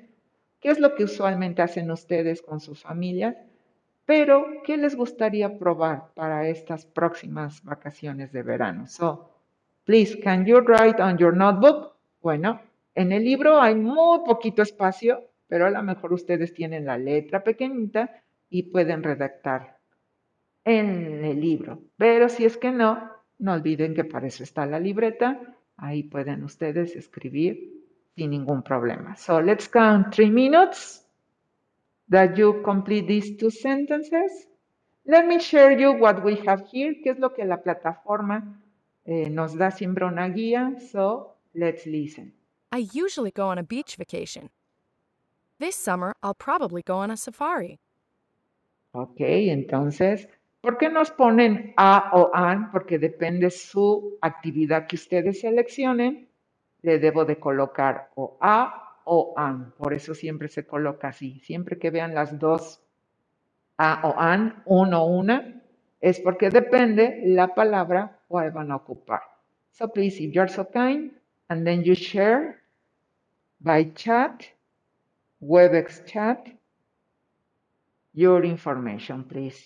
[0.61, 3.37] ¿qué es lo que usualmente hacen ustedes con sus familias?
[4.07, 8.87] Pero, ¿qué les gustaría probar para estas próximas vacaciones de verano?
[8.87, 9.29] So,
[9.85, 11.97] please, can you write on your notebook?
[12.23, 12.61] Bueno,
[12.95, 17.43] en el libro hay muy poquito espacio, pero a lo mejor ustedes tienen la letra
[17.43, 19.77] pequeñita y pueden redactar
[20.65, 21.83] en el libro.
[21.97, 25.41] Pero si es que no, no olviden que para eso está la libreta.
[25.77, 27.85] Ahí pueden ustedes escribir
[28.15, 29.17] sin ningún problema.
[29.17, 31.06] So, let's count three minutes.
[32.09, 34.47] That you complete these two sentences.
[35.07, 38.61] Let me share you what we have here, qué es lo que la plataforma
[39.05, 40.75] eh, nos da siempre una guía.
[40.91, 42.33] So let's listen.
[42.73, 44.51] I usually go on a beach vacation.
[45.59, 47.79] This summer, I'll probably go on a safari.
[48.93, 50.29] Ok, entonces,
[50.61, 52.71] ¿por qué nos ponen a o an?
[52.73, 56.29] Porque depende su actividad que ustedes seleccionen.
[56.83, 59.73] Le debo de colocar o a o an.
[59.79, 61.41] Por eso siempre se coloca así.
[61.41, 62.83] Siempre que vean las dos
[63.79, 65.63] a o an, uno o una,
[66.01, 69.23] es porque depende la palabra cuál van a ocupar.
[69.71, 71.13] So please, if you're so kind,
[71.49, 72.63] and then you share
[73.61, 74.45] by chat,
[75.41, 76.49] WebEx chat,
[78.15, 79.63] your information, please.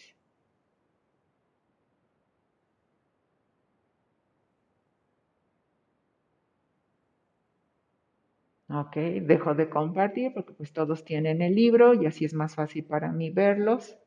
[8.73, 12.85] Ok, dejo de compartir porque pues todos tienen el libro y así es más fácil
[12.85, 13.99] para mí verlos.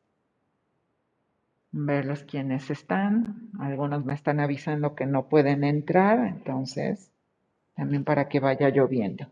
[1.72, 3.50] Verlos quienes están.
[3.60, 7.12] Algunos me están avisando que no pueden entrar, entonces
[7.76, 9.28] también para que vaya lloviendo.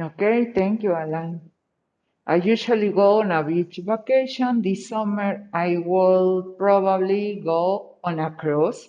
[0.00, 1.50] Okay, thank you, Alan.
[2.26, 4.62] I usually go on a beach vacation.
[4.62, 8.88] This summer, I will probably go on a cruise.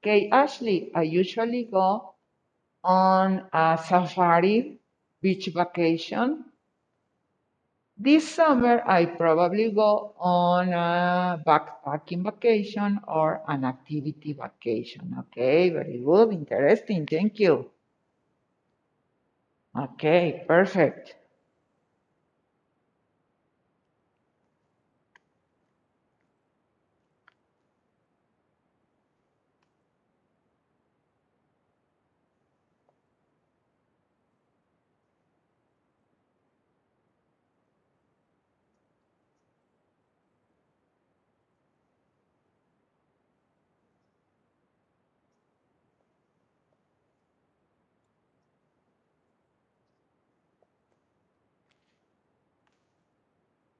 [0.00, 2.14] Okay, Ashley, I usually go
[2.84, 4.80] on a safari
[5.20, 6.44] beach vacation.
[7.96, 15.16] This summer, I probably go on a backpacking vacation or an activity vacation.
[15.18, 17.70] Okay, very good, interesting, thank you.
[19.78, 21.14] Okay, perfect.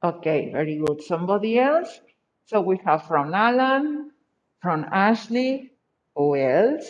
[0.03, 1.03] Okay, very good.
[1.03, 2.01] Somebody else?
[2.47, 4.11] So we have from Alan,
[4.63, 5.73] from Ashley,
[6.17, 6.87] who else?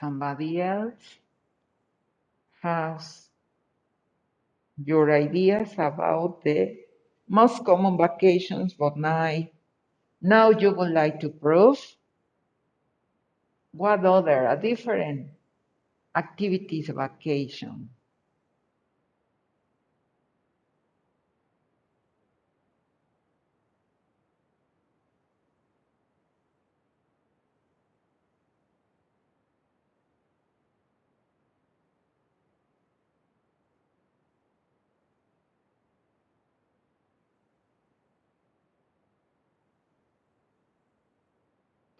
[0.00, 1.18] Somebody else
[2.62, 3.28] has
[4.84, 6.76] your ideas about the
[7.28, 9.46] most common vacations, but now,
[10.22, 11.78] now you would like to prove
[13.72, 15.28] what other, a different
[16.16, 17.90] activities vacation.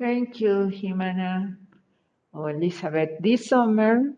[0.00, 1.56] Thank you, Jimena
[2.32, 3.20] or Elizabeth.
[3.20, 4.14] This summer,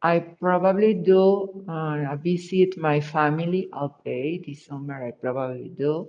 [0.00, 3.68] I probably do uh, visit my family.
[3.70, 6.08] Okay, this summer I probably do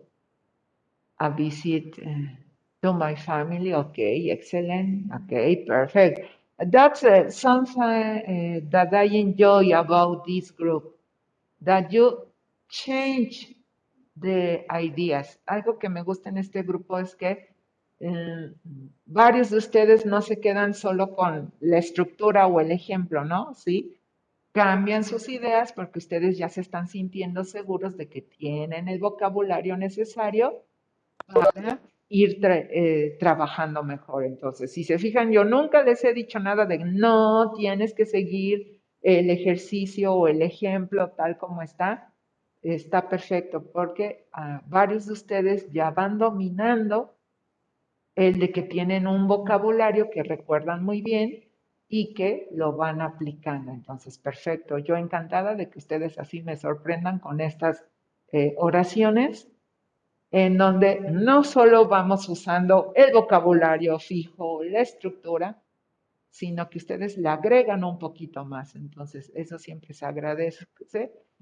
[1.20, 2.28] a visit uh,
[2.82, 3.74] to my family.
[3.74, 5.12] Okay, excellent.
[5.18, 6.22] Okay, perfect.
[6.60, 10.96] That's uh, something uh, that I enjoy about this group,
[11.62, 12.06] that you
[12.70, 13.54] change
[14.16, 15.38] the ideas.
[15.48, 17.57] Algo que me gusta en este grupo es que
[18.00, 18.54] eh,
[19.06, 23.54] varios de ustedes no se quedan solo con la estructura o el ejemplo, ¿no?
[23.54, 23.98] Sí,
[24.52, 29.78] cambian sus ideas porque ustedes ya se están sintiendo seguros de que tienen el vocabulario
[29.78, 30.64] necesario
[31.28, 31.80] para
[32.10, 34.26] ir eh, trabajando mejor.
[34.26, 38.82] Entonces, si se fijan, yo nunca les he dicho nada de no tienes que seguir
[39.02, 42.14] el ejercicio o el ejemplo tal como está.
[42.62, 47.17] Está perfecto porque ah, varios de ustedes ya van dominando
[48.18, 51.44] el de que tienen un vocabulario que recuerdan muy bien
[51.88, 53.72] y que lo van aplicando.
[53.72, 54.80] Entonces, perfecto.
[54.80, 57.86] Yo encantada de que ustedes así me sorprendan con estas
[58.32, 59.48] eh, oraciones
[60.32, 65.62] en donde no solo vamos usando el vocabulario fijo, la estructura,
[66.32, 68.76] sino que ustedes le agregan un poquito más.
[68.76, 70.66] Entonces, eso siempre se agradece.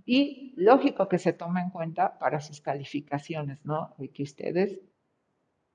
[0.06, 3.96] Y lógico que se toma en cuenta para sus calificaciones, ¿no?
[3.98, 4.78] Y que ustedes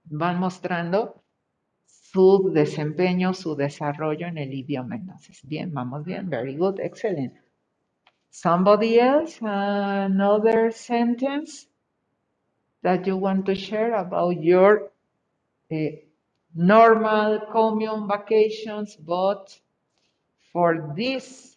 [0.04, 1.22] van mostrando
[1.86, 4.96] su desempeño, su desarrollo en el idioma.
[4.96, 7.34] Entonces, bien, vamos bien, very good, excellent.
[8.30, 11.66] Somebody else, another sentence
[12.82, 14.90] that you want to share about your
[15.70, 16.02] eh,
[16.54, 19.56] normal commune vacations, but
[20.52, 21.56] for this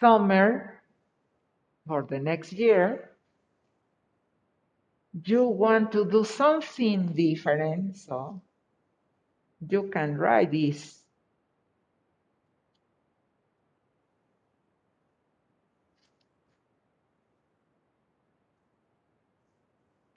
[0.00, 0.80] summer,
[1.86, 3.10] for the next year,
[5.24, 8.42] you want to do something different, so
[9.68, 11.00] you can write this.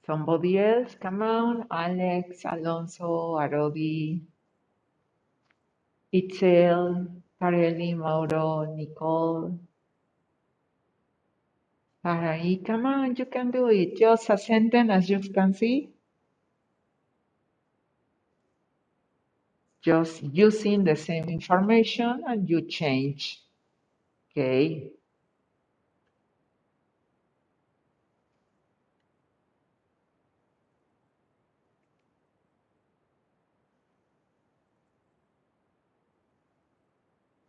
[0.05, 4.21] Somebody else, come on, Alex, Alonso, Arodi,
[6.13, 7.07] Itzel,
[7.41, 9.59] Carelli, Mauro, Nicole.
[12.03, 13.95] Alright, come on, you can do it.
[13.95, 15.89] Just a sentence, as you can see.
[19.83, 23.43] Just using the same information and you change.
[24.31, 24.91] Okay.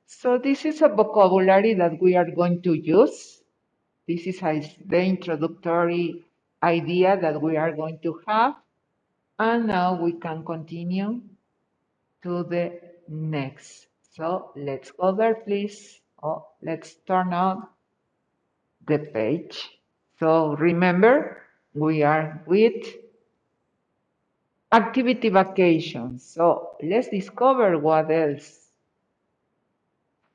[0.07, 3.42] So this is a vocabulary that we are going to use.
[4.07, 6.25] This is the introductory
[6.63, 8.55] idea that we are going to have.
[9.39, 11.21] And now we can continue
[12.23, 13.87] to the next.
[14.13, 16.01] So let's go there, please.
[16.23, 17.67] Oh, let's turn on
[18.87, 19.71] the page.
[20.19, 21.43] So remember,
[21.75, 22.87] we are with
[24.73, 26.25] activity vacations.
[26.25, 28.69] So let's discover what else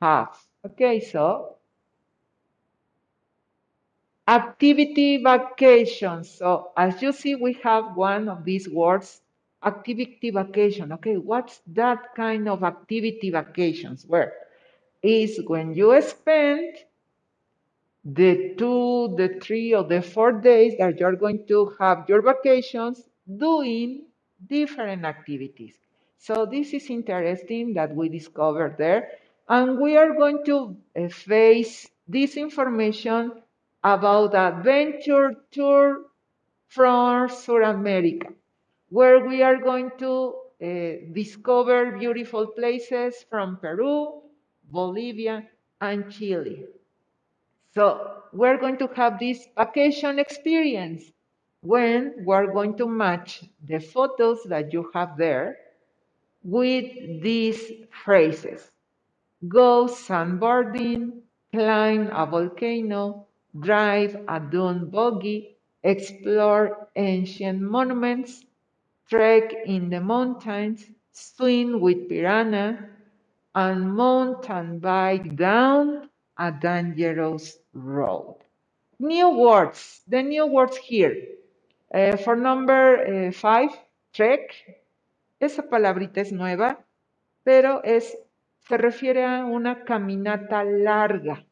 [0.02, 0.38] have.
[0.66, 1.57] Okay, so
[4.28, 6.24] activity vacation.
[6.24, 9.22] So as you see, we have one of these words,
[9.64, 10.92] activity vacation.
[10.94, 14.06] Okay, what's that kind of activity vacations?
[14.06, 14.34] Where
[15.02, 16.76] is when you spend
[18.04, 23.04] the two, the three, or the four days that you're going to have your vacations
[23.38, 24.04] doing
[24.48, 25.76] different activities.
[26.18, 29.10] So this is interesting that we discovered there.
[29.50, 33.32] And we are going to uh, face this information
[33.84, 36.06] about adventure tour
[36.68, 38.28] from South America,
[38.90, 44.22] where we are going to uh, discover beautiful places from Peru,
[44.72, 45.48] Bolivia,
[45.82, 46.66] and Chile.
[47.74, 51.04] So we're going to have this vacation experience
[51.62, 55.58] when we're going to match the photos that you have there
[56.44, 57.72] with these
[58.04, 58.72] phrases.
[59.48, 61.22] Go sandboarding,
[61.54, 63.27] climb a volcano,
[63.60, 68.46] drive a dune buggy, explore ancient monuments,
[69.10, 72.90] trek in the mountains, swim with piranha,
[73.56, 78.36] and mountain bike down a dangerous road.
[79.00, 81.16] New words, the new words here.
[81.94, 83.70] Uh, for number uh, five,
[84.14, 84.54] trek.
[85.40, 86.78] Esa palabrita es nueva,
[87.44, 88.16] pero es,
[88.68, 91.47] se refiere a una caminata larga.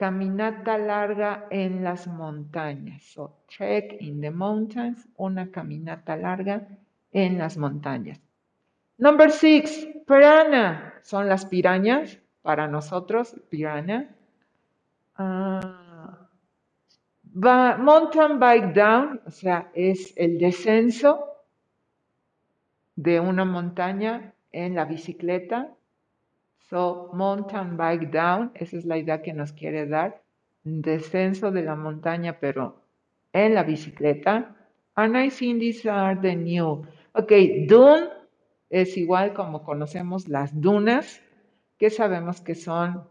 [0.00, 3.02] Caminata larga en las montañas.
[3.02, 6.66] So, trek in the mountains, una caminata larga
[7.12, 8.18] en las montañas.
[8.96, 10.94] Number six, piranha.
[11.02, 14.08] Son las pirañas, para nosotros, piranha.
[15.16, 16.28] Ah,
[17.34, 21.26] mountain bike down, o sea, es el descenso
[22.96, 25.68] de una montaña en la bicicleta.
[26.70, 30.22] So, mountain bike down, esa es la idea que nos quiere dar.
[30.62, 32.84] Descenso de la montaña, pero
[33.32, 34.54] en la bicicleta.
[34.94, 36.86] And I think these are the new.
[37.14, 37.32] Ok,
[37.66, 38.08] dune
[38.68, 41.20] es igual como conocemos las dunas,
[41.76, 43.02] que sabemos que son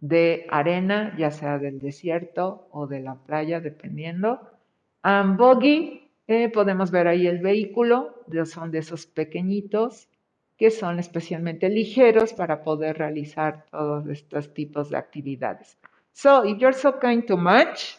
[0.00, 4.40] de arena, ya sea del desierto o de la playa, dependiendo.
[5.02, 10.08] And buggy, eh, podemos ver ahí el vehículo, son de esos pequeñitos
[10.58, 15.78] que son especialmente ligeros para poder realizar todos estos tipos de actividades.
[16.12, 17.96] So, if you're so kind to match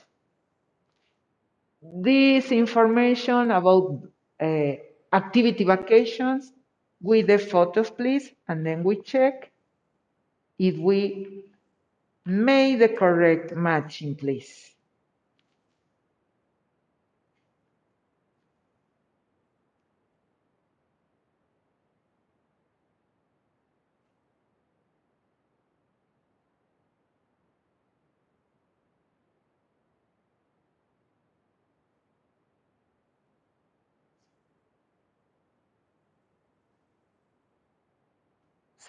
[1.81, 4.03] this information about
[4.41, 4.75] uh,
[5.13, 6.53] activity vacations
[7.01, 9.49] with the photos, please, and then we check
[10.57, 11.45] if we
[12.25, 14.75] made the correct matching, please.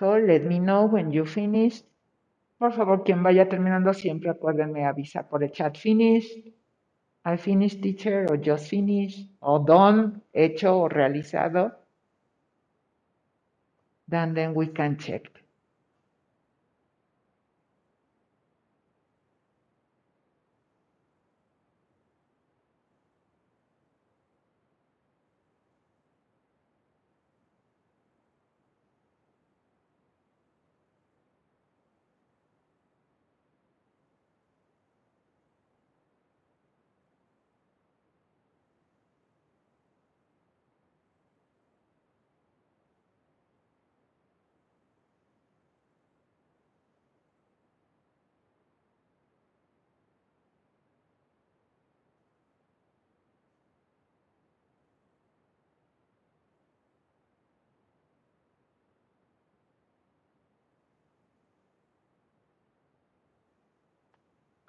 [0.01, 1.85] So let me know when you finished.
[2.59, 6.33] Por favor, quien vaya terminando siempre acuérdenme avisar por el chat finished,
[7.23, 11.77] I finished teacher o just finished o done, hecho o realizado.
[14.09, 15.40] Then, then we can check.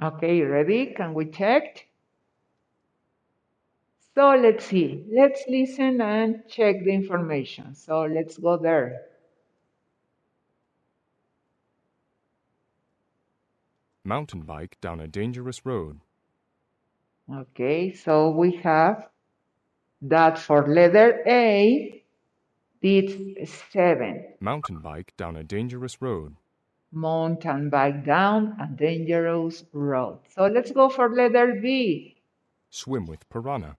[0.01, 0.87] Okay, ready?
[0.87, 1.87] Can we check?
[4.15, 5.05] So let's see.
[5.09, 7.75] Let's listen and check the information.
[7.75, 9.03] So let's go there.
[14.03, 16.01] Mountain bike down a dangerous road.
[17.31, 19.07] Okay, so we have
[20.01, 22.03] that for letter A,
[22.81, 24.25] it's seven.
[24.39, 26.35] Mountain bike down a dangerous road.
[26.91, 30.19] Mountain bike down a dangerous road.
[30.35, 32.17] So let's go for letter B.
[32.69, 33.77] Swim with piranha.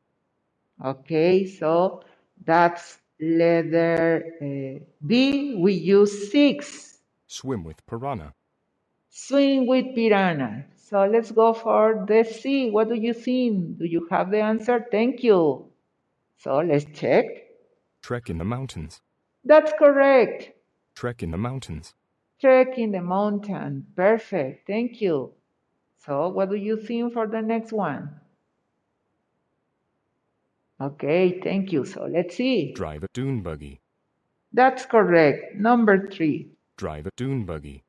[0.84, 2.02] Okay, so
[2.44, 5.56] that's letter uh, B.
[5.56, 6.98] We use six.
[7.26, 8.32] Swim with piranha.
[9.10, 10.64] Swim with piranha.
[10.76, 12.70] So let's go for the C.
[12.70, 13.78] What do you think?
[13.78, 14.86] Do you have the answer?
[14.90, 15.66] Thank you.
[16.38, 17.26] So let's check.
[18.02, 19.00] Trek in the mountains.
[19.44, 20.50] That's correct.
[20.94, 21.94] Trek in the mountains.
[22.42, 23.86] Trek in the mountain.
[23.96, 24.66] Perfect.
[24.66, 25.32] Thank you.
[26.04, 28.10] So, what do you think for the next one?
[30.80, 31.84] Okay, thank you.
[31.84, 32.72] So, let's see.
[32.72, 33.80] Drive a dune buggy.
[34.52, 35.54] That's correct.
[35.54, 36.50] Number three.
[36.76, 37.84] Drive a dune buggy.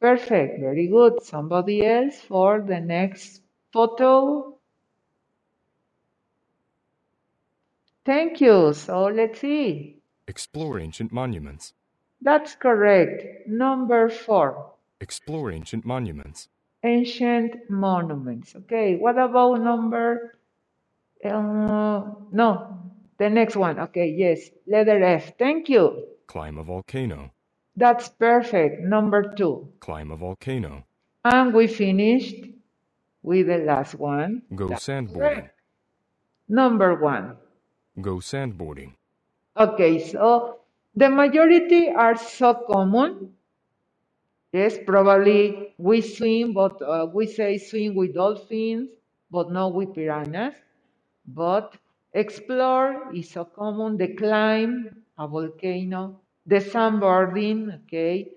[0.00, 0.60] Perfect.
[0.60, 1.22] Very good.
[1.24, 4.56] Somebody else for the next photo.
[8.04, 8.72] Thank you.
[8.72, 9.96] So, let's see.
[10.28, 11.74] Explore ancient monuments.
[12.22, 13.48] That's correct.
[13.48, 14.72] Number four.
[15.00, 16.48] Explore ancient monuments.
[16.84, 18.54] Ancient monuments.
[18.54, 20.38] Okay, what about number?
[21.24, 22.02] Uh,
[22.32, 22.78] no,
[23.18, 23.78] the next one.
[23.78, 25.36] Okay, yes, letter F.
[25.38, 26.06] Thank you.
[26.26, 27.32] Climb a volcano.
[27.76, 28.82] That's perfect.
[28.82, 29.72] Number two.
[29.80, 30.84] Climb a volcano.
[31.24, 32.44] And we finished
[33.22, 34.42] with the last one.
[34.54, 35.14] Go That's sandboarding.
[35.14, 35.60] correct.
[36.48, 37.36] Number one.
[38.00, 38.94] Go sandboarding.
[39.56, 40.59] Okay, so
[40.94, 43.34] the majority are so common.
[44.52, 48.90] Yes, probably we swim, but uh, we say swim with dolphins,
[49.30, 50.54] but not with piranhas.
[51.26, 51.76] But
[52.14, 53.96] explore is so common.
[53.96, 56.20] The climb, a volcano.
[56.46, 58.32] The sandboarding, okay.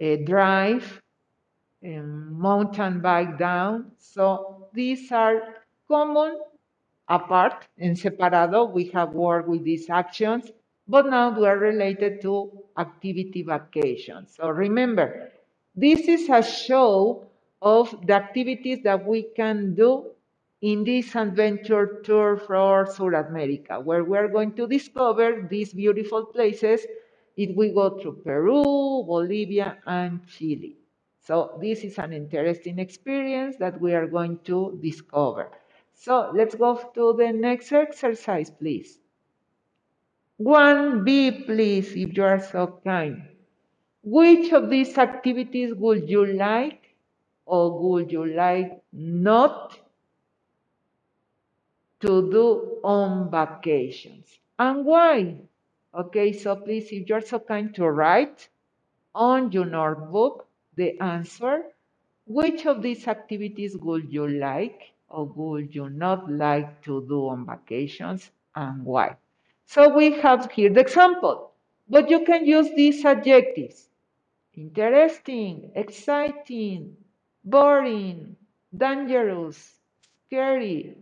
[0.00, 1.02] a drive,
[1.84, 3.92] a mountain bike down.
[3.98, 5.42] So these are
[5.88, 6.40] common
[7.08, 8.72] apart and separado.
[8.72, 10.50] We have worked with these actions,
[10.88, 14.34] but now we are related to activity vacations.
[14.34, 15.30] So remember,
[15.74, 17.26] this is a show
[17.60, 20.10] of the activities that we can do
[20.62, 26.84] in this adventure tour for South America, where we're going to discover these beautiful places
[27.36, 30.76] if we go through Peru, Bolivia, and Chile.
[31.20, 35.50] So this is an interesting experience that we are going to discover.
[35.94, 38.98] So let's go to the next exercise, please.
[40.40, 43.22] 1B, please, if you are so kind.
[44.02, 46.94] Which of these activities would you like
[47.46, 49.78] or would you like not
[52.00, 54.38] to do on vacations?
[54.58, 55.40] And why?
[55.94, 58.48] Okay, so please, if you're so kind to write
[59.14, 61.64] on your notebook the answer,
[62.26, 67.46] which of these activities would you like or would you not like to do on
[67.46, 69.16] vacations and why?
[69.68, 71.52] So we have here the example,
[71.90, 73.90] but you can use these adjectives.
[74.54, 76.96] Interesting, exciting,
[77.44, 78.34] boring,
[78.74, 79.74] dangerous,
[80.24, 80.96] scary,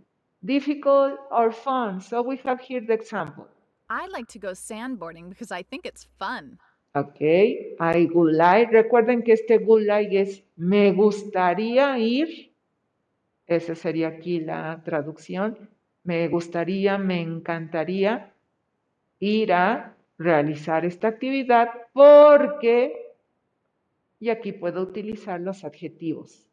[0.45, 2.01] difficult, or fun.
[2.01, 3.47] So we have here the example.
[3.89, 6.59] I like to go sandboarding because I think it's fun.
[6.97, 8.73] Ok, I would like.
[8.73, 12.51] Recuerden que este would like es me gustaría ir.
[13.47, 15.71] Esa sería aquí la traducción.
[16.03, 18.33] Me gustaría, me encantaría
[19.21, 23.15] ir a realizar esta actividad porque,
[24.19, 26.47] y aquí puedo utilizar los adjetivos.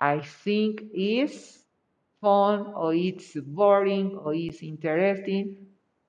[0.00, 1.66] I think is
[2.20, 5.56] fun o it's boring o it's interesting.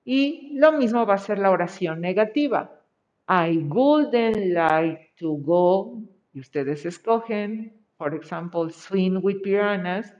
[0.04, 2.80] Y lo mismo va a ser la oración negativa.
[3.26, 6.02] I wouldn't like to go,
[6.34, 10.12] y ustedes escogen, for example, swim with piranhas,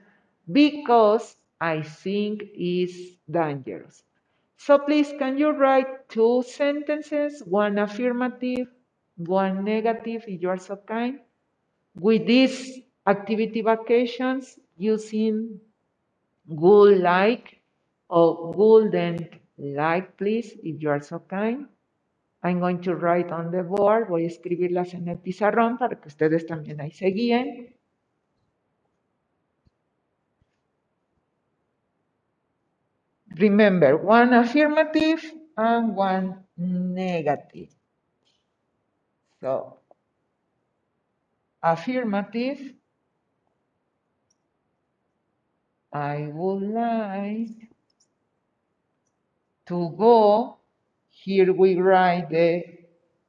[0.47, 4.03] because I think it's dangerous.
[4.57, 8.67] So please, can you write two sentences, one affirmative,
[9.17, 11.19] one negative, if you are so kind,
[11.95, 15.59] with these activity vacations using
[16.47, 17.61] would like
[18.09, 21.67] or wouldn't like, please, if you are so kind.
[22.43, 24.07] I'm going to write on the board.
[24.07, 27.74] Voy a escribirlas en el pizarrón para que ustedes también ahí se guíen.
[33.37, 35.23] Remember, one affirmative
[35.57, 37.69] and one negative.
[39.41, 39.79] So,
[41.61, 42.73] affirmative,
[45.91, 47.69] I would like
[49.67, 50.57] to go
[51.09, 52.63] here we write the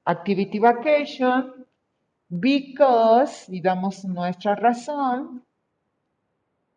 [0.07, 1.65] activity vacation
[2.41, 5.43] because, y damos nuestra razón,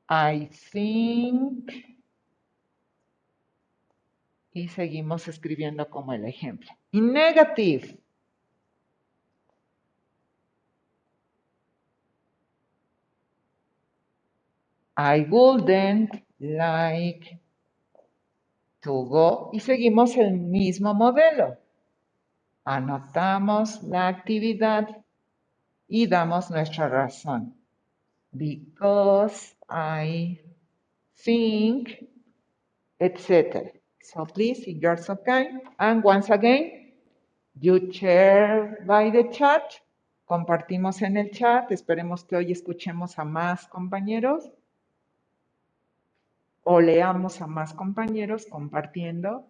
[0.07, 1.98] I think,
[4.51, 6.69] y seguimos escribiendo como el ejemplo.
[6.91, 7.97] In negative,
[14.97, 17.39] I wouldn't like
[18.81, 21.57] to go y seguimos el mismo modelo.
[22.65, 25.03] Anotamos la actividad
[25.87, 27.55] y damos nuestra razón.
[28.31, 30.39] Because I
[31.23, 31.89] think,
[32.99, 33.78] etc.
[34.01, 36.91] So please, if you're so kind, and once again,
[37.59, 39.79] you share by the chat
[40.29, 41.71] compartimos en el chat.
[41.71, 44.51] Esperemos que hoy escuchemos a más compañeros
[46.63, 49.47] o leamos a más compañeros compartiendo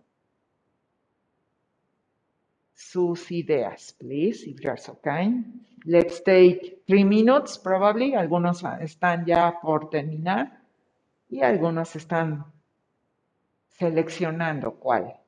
[2.74, 5.66] sus ideas, please, if you're so kind.
[5.84, 8.16] Let's take three minutes, probably.
[8.16, 10.62] Algunos están ya por terminar
[11.30, 12.46] y algunos están
[13.80, 15.20] seleccionando cuál.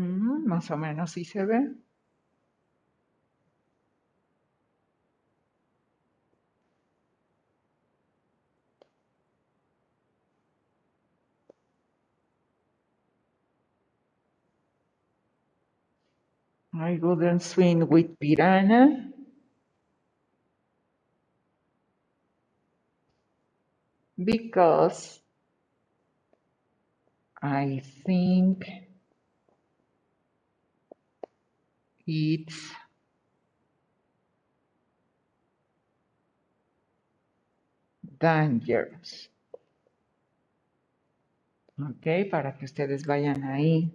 [0.00, 1.74] Más o menos sí se ve.
[16.74, 19.12] I wouldn't swim with piranha.
[24.22, 25.20] Because
[27.42, 28.66] I think
[32.06, 32.72] it's
[38.20, 39.28] dangerous.
[41.78, 43.92] Ok, para que ustedes vayan ahí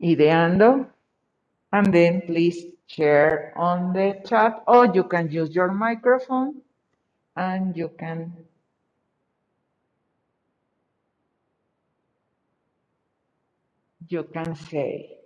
[0.00, 0.88] ideando.
[1.72, 6.62] And then please share on the chat or you can use your microphone
[7.36, 8.32] and you can
[14.08, 15.19] you can say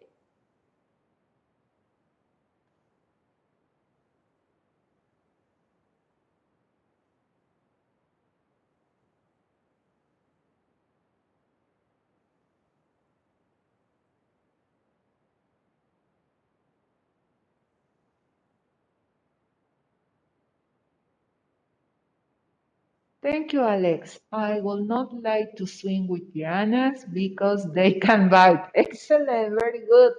[23.25, 24.21] Thank you, Alex.
[24.33, 28.71] I will not like to swim with piranhas because they can bite.
[28.77, 30.15] Excellent, very good.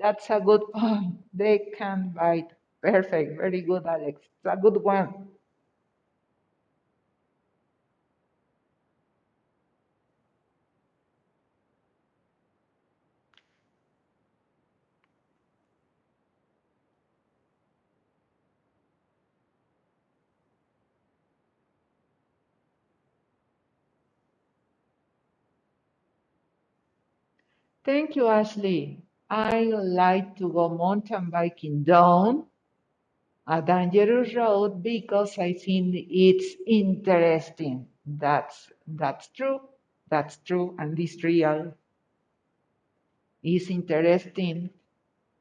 [0.00, 1.18] That's a good point.
[1.34, 2.50] They can bite.
[2.82, 4.20] Perfect, very good, Alex.
[4.22, 5.28] It's a good one.
[27.84, 29.04] Thank you, Ashley.
[29.30, 32.46] I like to go mountain biking down
[33.46, 37.88] a dangerous road because I think it's interesting.
[38.04, 39.60] That's that's true.
[40.10, 41.72] That's true, and it's real.
[43.44, 44.70] It's interesting,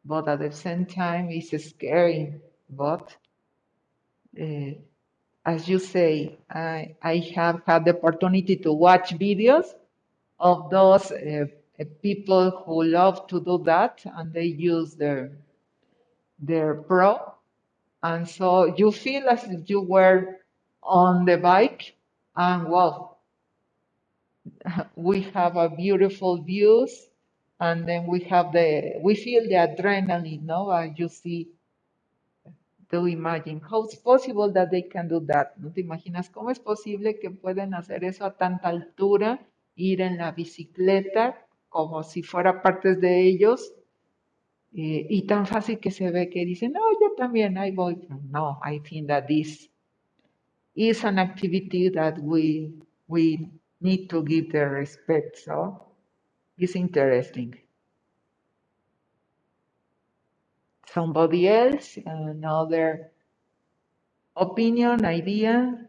[0.05, 2.41] but at the same time, it's scary.
[2.69, 3.17] But
[4.39, 4.71] uh,
[5.45, 9.67] as you say, I I have had the opportunity to watch videos
[10.39, 11.45] of those uh,
[12.01, 15.31] people who love to do that, and they use their
[16.39, 17.33] their pro,
[18.03, 20.39] and so you feel as if you were
[20.83, 21.95] on the bike,
[22.35, 23.19] and well,
[24.95, 27.09] we have a beautiful views,
[27.59, 30.69] and then we have the we feel the adrenaline, no?
[30.69, 31.49] And you see
[32.91, 35.57] to imagine how it's possible that they can do that.
[35.57, 39.39] ¿No te imaginas cómo es posible que pueden hacer eso a tanta altura,
[39.75, 41.35] ir en la bicicleta
[41.73, 43.73] como si fuera parte de ellos
[44.73, 48.07] eh, y tan fácil que se ve que dicen, no, yo también, ahí voy.
[48.31, 49.69] No, I think that this
[50.75, 52.73] is an activity that we,
[53.07, 53.51] we
[53.81, 55.37] need to give the respect.
[55.37, 55.81] So
[56.57, 57.55] it's interesting.
[60.87, 63.11] Somebody else, another
[64.35, 65.87] opinion, idea?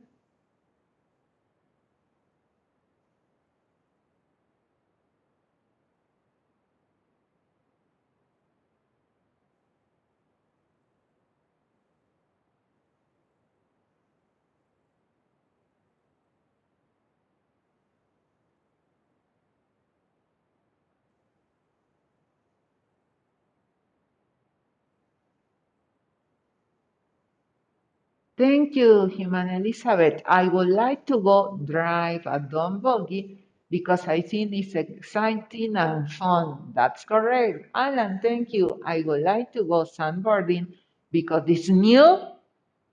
[28.36, 30.22] Thank you, Human Elizabeth.
[30.26, 36.08] I would like to go drive a dumb buggy because I think it's exciting and
[36.10, 36.72] fun.
[36.74, 37.70] That's correct.
[37.74, 38.80] Alan, thank you.
[38.84, 40.74] I would like to go sandboarding
[41.10, 42.18] because it's new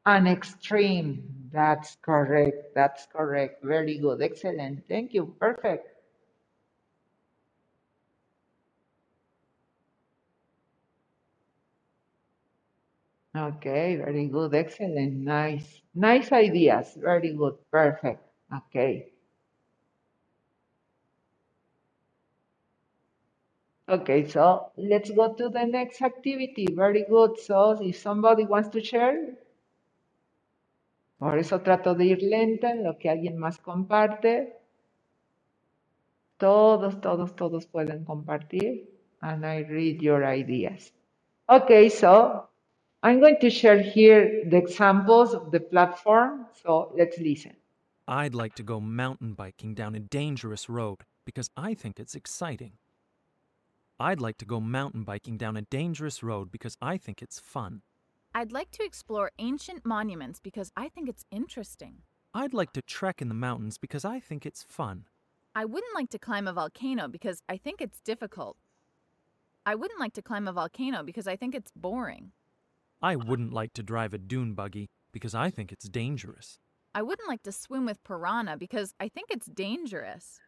[0.05, 1.23] and extreme.
[1.51, 2.73] That's correct.
[2.75, 3.63] That's correct.
[3.63, 4.21] Very good.
[4.21, 4.87] Excellent.
[4.87, 5.35] Thank you.
[5.39, 5.87] Perfect.
[13.35, 14.53] Okay, very good.
[14.53, 15.13] Excellent.
[15.13, 15.81] Nice.
[15.95, 16.97] Nice ideas.
[16.99, 17.55] Very good.
[17.71, 18.21] Perfect.
[18.53, 19.07] Okay.
[23.87, 26.67] Okay, so let's go to the next activity.
[26.71, 27.39] Very good.
[27.39, 29.37] So if somebody wants to share,
[31.19, 34.57] por eso trato de ir lenta en lo que alguien más comparte.
[36.37, 38.89] Todos, todos, todos pueden compartir.
[39.21, 40.91] And I read your ideas.
[41.47, 42.50] Okay, so
[43.03, 46.45] I'm going to share here the examples of the platform.
[46.63, 47.55] So let's listen.
[48.07, 52.73] I'd like to go mountain biking down a dangerous road because I think it's exciting.
[53.99, 57.81] I'd like to go mountain biking down a dangerous road because I think it's fun.
[58.33, 61.97] I'd like to explore ancient monuments because I think it's interesting.
[62.33, 65.05] I'd like to trek in the mountains because I think it's fun.
[65.53, 68.57] I wouldn't like to climb a volcano because I think it's difficult.
[69.65, 72.31] I wouldn't like to climb a volcano because I think it's boring.
[73.01, 76.59] I wouldn't like to drive a dune buggy because I think it's dangerous.
[76.93, 80.39] I wouldn't like to swim with piranha because I think it's dangerous.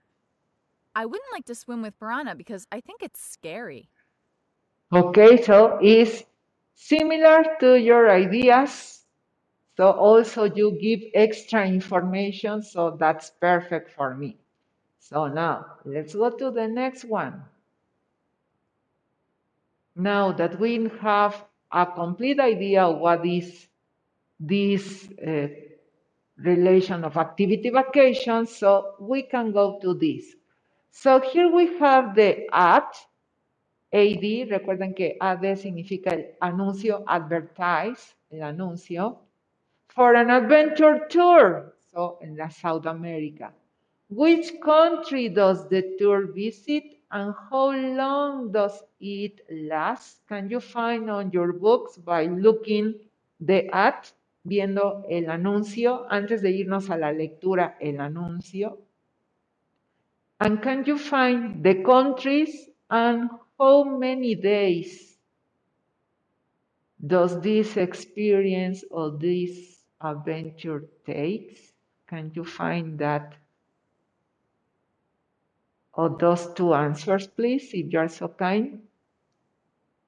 [0.96, 3.90] I wouldn't like to swim with piranha because I think it's scary.
[4.94, 6.24] Okay, so it's
[6.76, 9.02] similar to your ideas.
[9.76, 14.38] So also you give extra information, so that's perfect for me.
[15.00, 17.42] So now let's go to the next one.
[19.96, 21.44] Now that we have
[21.74, 23.68] a complete idea of what is
[24.40, 25.48] this uh,
[26.38, 30.36] relation of activity vacation, so we can go to this.
[30.92, 32.84] So here we have the ad,
[33.92, 39.18] AD, recuerden que AD significa el anuncio, advertise, el anuncio,
[39.88, 43.52] for an adventure tour, so in South America.
[44.10, 46.84] Which country does the tour visit
[47.14, 50.20] and how long does it last?
[50.28, 52.96] Can you find on your books by looking
[53.40, 54.10] the ad,
[54.44, 58.80] viendo el anuncio, antes de irnos a la lectura, el anuncio?
[60.40, 65.16] And can you find the countries and how many days
[67.06, 71.74] does this experience or this adventure takes?
[72.08, 73.36] Can you find that
[75.94, 78.82] or those two answers, please, if you are so kind?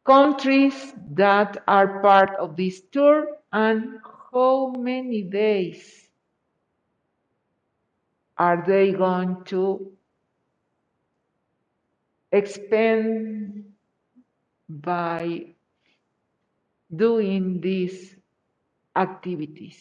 [0.04, 4.00] Countries that are part of this tour and
[4.32, 6.10] how many days
[8.38, 9.92] are they going to
[12.32, 13.74] expend
[14.70, 15.46] by
[16.96, 18.16] doing these
[18.96, 19.78] activities.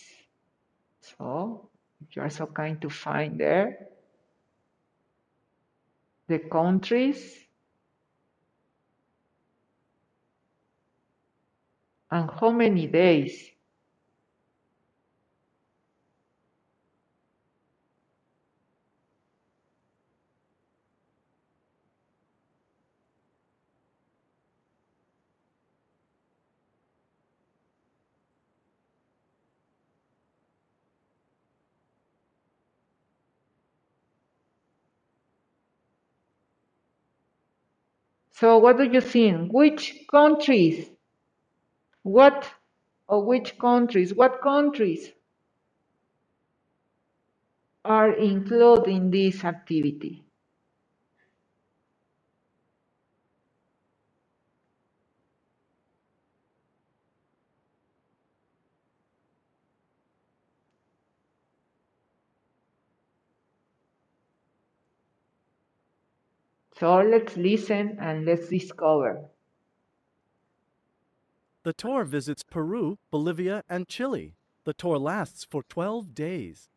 [1.00, 1.68] So,
[2.00, 3.93] if you are so kind to find there
[6.29, 7.47] the countries
[12.11, 13.53] and how many days.
[38.35, 39.51] So what do you think?
[39.51, 40.91] Which countries?
[42.05, 42.49] What
[43.09, 44.14] or which countries?
[44.14, 45.11] What countries
[47.85, 50.24] are included in this activity?
[66.79, 69.22] So let's listen and let's discover.
[71.62, 74.35] The tour visits Peru, Bolivia, and Chile.
[74.64, 76.68] The tour lasts for 12 days.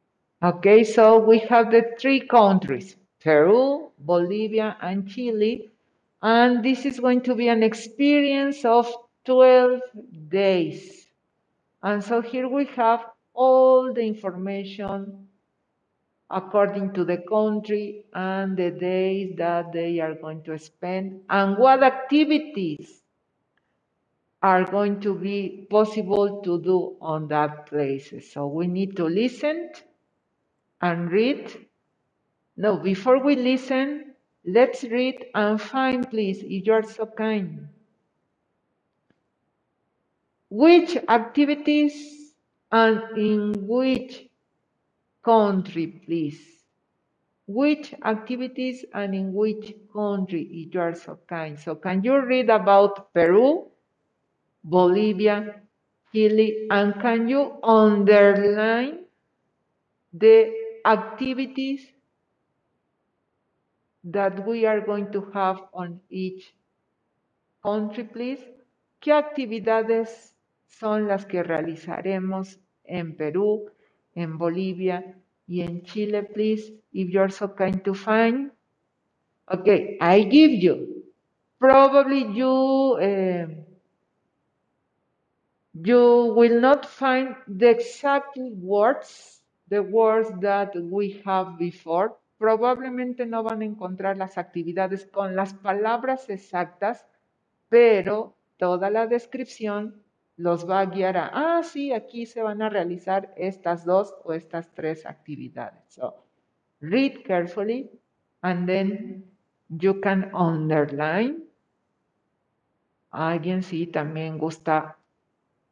[0.43, 5.71] Okay, so we have the three countries Peru, Bolivia, and Chile.
[6.21, 8.87] And this is going to be an experience of
[9.25, 9.81] 12
[10.29, 11.07] days.
[11.83, 15.26] And so here we have all the information
[16.29, 21.83] according to the country and the days that they are going to spend and what
[21.83, 23.01] activities
[24.41, 28.31] are going to be possible to do on that places.
[28.31, 29.71] So we need to listen
[30.81, 31.67] and read.
[32.55, 34.13] No, before we listen,
[34.45, 37.69] let's read and find, please, if you're so kind.
[40.49, 42.33] Which activities
[42.71, 44.26] and in which
[45.27, 46.39] country, please?
[47.47, 51.59] Which activities and in which country, if you so kind?
[51.59, 53.67] So can you read about Peru,
[54.63, 55.61] Bolivia,
[56.13, 59.05] Chile, and can you underline
[60.13, 60.53] the
[60.85, 61.85] activities
[64.05, 66.53] that we are going to have on each
[67.63, 68.39] country, please?
[69.01, 70.33] ¿Qué actividades
[70.67, 73.69] son las que realizaremos en Perú,
[74.17, 75.15] en Bolivia
[75.47, 76.73] y en Chile, please?
[76.91, 78.51] If you're so kind to find.
[79.49, 81.05] Okay, I give you.
[81.59, 83.47] Probably you uh,
[85.73, 92.17] you will not find the exact words, the words that we have before.
[92.39, 97.05] Probablemente no van a encontrar las actividades con las palabras exactas,
[97.69, 100.03] pero toda la descripción
[100.37, 104.33] los va a guiar a, ah, sí, aquí se van a realizar estas dos o
[104.33, 105.83] estas tres actividades.
[105.87, 106.23] So,
[106.79, 107.89] read carefully
[108.41, 109.25] and then
[109.67, 111.43] you can underline.
[113.09, 114.97] Alguien sí también gusta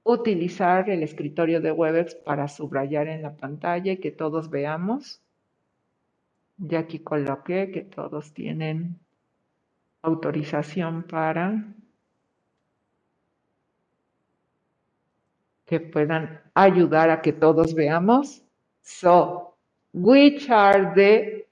[0.03, 5.21] utilizar el escritorio de Webex para subrayar en la pantalla y que todos veamos.
[6.57, 8.99] Ya aquí coloqué que todos tienen
[10.01, 11.65] autorización para
[15.65, 18.41] que puedan ayudar a que todos veamos.
[18.81, 19.55] So,
[19.93, 21.45] which are the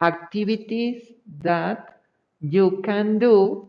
[0.00, 1.12] activities
[1.42, 2.00] that
[2.40, 3.68] you can do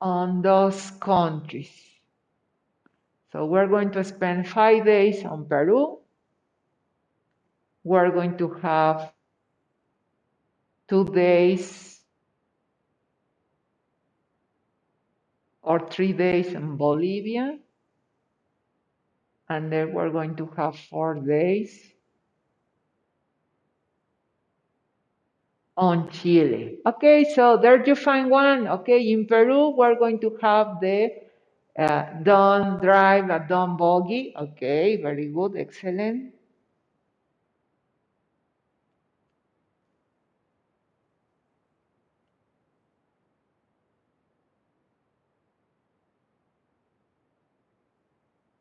[0.00, 1.70] on those countries?
[3.32, 5.98] So we're going to spend five days on Peru.
[7.84, 9.12] We're going to have
[10.88, 11.87] two days
[15.68, 17.58] or three days in Bolivia.
[19.50, 21.92] And then we're going to have four days
[25.76, 26.78] on Chile.
[26.86, 28.66] Okay, so there you find one.
[28.66, 31.10] Okay, in Peru, we're going to have the
[31.78, 34.34] uh, Dawn Drive, a Don Boggy.
[34.40, 36.32] Okay, very good, excellent.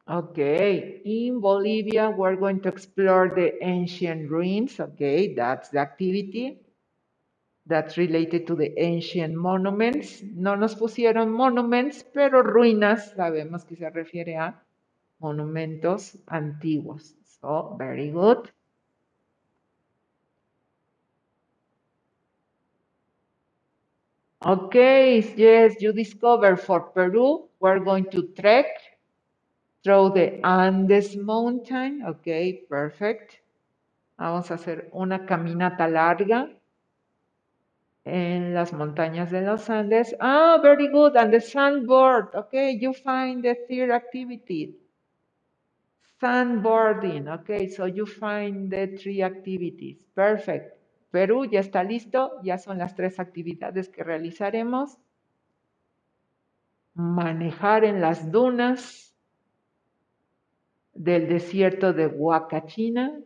[0.10, 4.80] Okay, in Bolivia, we're going to explore the ancient ruins.
[4.80, 6.62] Okay, that's the activity
[7.66, 10.24] that's related to the ancient monuments.
[10.24, 14.64] No nos pusieron monuments, pero ruinas sabemos que se refiere a
[15.20, 17.16] monumentos antiguos.
[17.42, 18.50] So, very good.
[24.46, 28.68] Okay, yes, you discover for Peru, we're going to trek
[29.88, 32.04] the Andes Mountain.
[32.06, 33.42] Okay, perfect.
[34.18, 36.50] Vamos a hacer una caminata larga
[38.04, 40.16] en las montañas de los Andes.
[40.20, 41.16] Ah, very good.
[41.16, 42.36] And the sandboard.
[42.36, 44.76] Okay, you find the third activity.
[46.20, 47.28] Sandboarding.
[47.40, 50.04] Okay, so you find the three activities.
[50.14, 50.76] Perfect.
[51.12, 52.42] Perú ya está listo.
[52.44, 54.98] Ya son las tres actividades que realizaremos.
[56.96, 59.07] Manejar en las dunas
[60.98, 63.20] del desierto de Huacachina.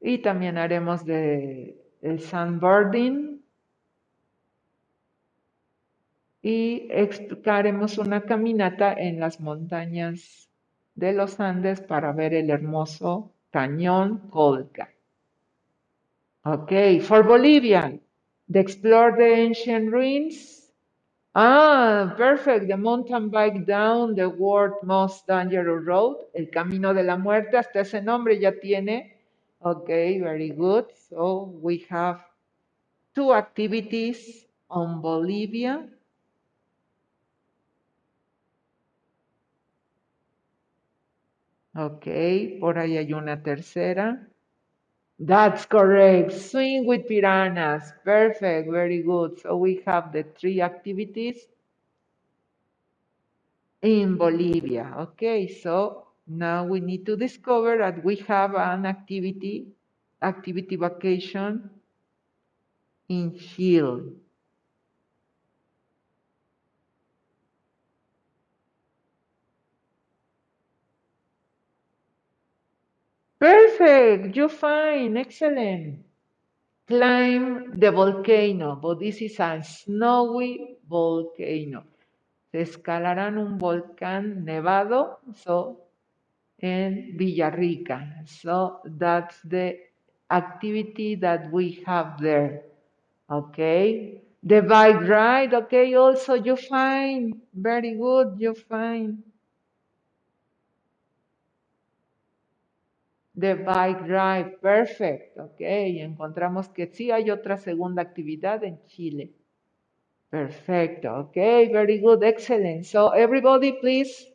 [0.00, 3.42] Y también haremos de el sandboarding
[6.42, 10.50] y explicaremos una caminata en las montañas
[10.94, 14.90] de los Andes para ver el hermoso cañón Colca.
[16.44, 17.98] Okay, for Bolivia,
[18.48, 20.53] the explore the ancient ruins.
[21.34, 22.68] Ah, perfect.
[22.68, 26.16] The mountain bike down the world most dangerous road.
[26.32, 29.16] El camino de la muerte, hasta ese nombre ya tiene.
[29.60, 30.86] Okay, very good.
[31.10, 32.20] So we have
[33.14, 35.88] two activities on Bolivia.
[41.76, 44.28] Okay, por ahí hay una tercera.
[45.18, 46.32] That's correct.
[46.32, 47.92] Swing with piranhas.
[48.04, 48.70] Perfect.
[48.70, 49.40] Very good.
[49.40, 51.48] So we have the three activities
[53.82, 54.94] in Bolivia.
[54.98, 59.68] Okay, so now we need to discover that we have an activity,
[60.22, 61.70] activity vacation
[63.08, 64.12] in Chile.
[73.44, 74.34] Perfect.
[74.36, 75.18] You fine.
[75.18, 76.00] Excellent.
[76.88, 81.84] Climb the volcano, but this is a snowy volcano.
[82.54, 85.76] Escalarán un volcán nevado, so
[86.60, 88.24] in Villarrica.
[88.24, 89.76] So that's the
[90.30, 92.62] activity that we have there.
[93.28, 94.22] Okay.
[94.42, 97.42] The bike ride, okay, also you fine.
[97.52, 99.22] Very good, you fine.
[103.36, 105.60] The bike ride, perfect, ok.
[105.60, 109.32] Encontramos que sí hay otra segunda actividad en Chile.
[110.30, 111.34] Perfecto, ok,
[111.72, 112.84] very good, excellent.
[112.84, 114.32] So everybody please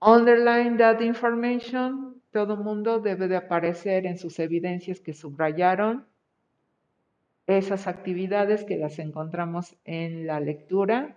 [0.00, 2.22] underline that information.
[2.30, 6.06] Todo mundo debe de aparecer en sus evidencias que subrayaron
[7.48, 11.16] esas actividades que las encontramos en la lectura.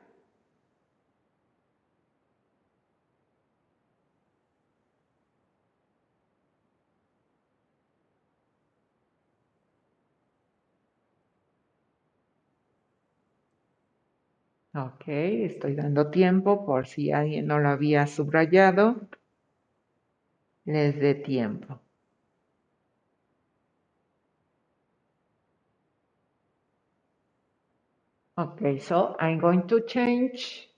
[14.74, 19.08] Ok, estoy dando tiempo por si alguien no lo había subrayado.
[20.66, 21.82] Les dé tiempo.
[28.38, 30.70] Okay, so I'm going to change.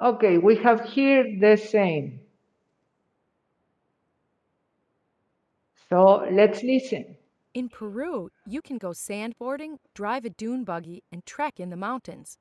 [0.00, 2.20] Okay, we have here the same.
[5.88, 7.13] So let's listen.
[7.54, 12.36] In Peru, you can go sandboarding, drive a dune buggy, and trek in the mountains.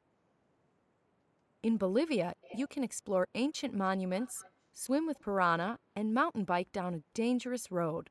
[1.62, 7.04] In Bolivia, you can explore ancient monuments, swim with piranha, and mountain bike down a
[7.14, 8.10] dangerous road.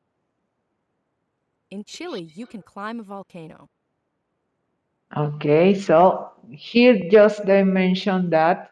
[1.72, 3.68] In Chile, you can climb a volcano.
[5.16, 8.70] Okay, so here just they mention that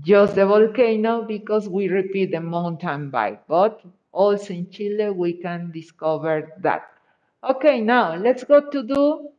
[0.00, 5.70] just the volcano because we repeat the mountain bike, but also in Chile we can
[5.70, 6.97] discover that.
[7.42, 9.30] Okay, now let's go to do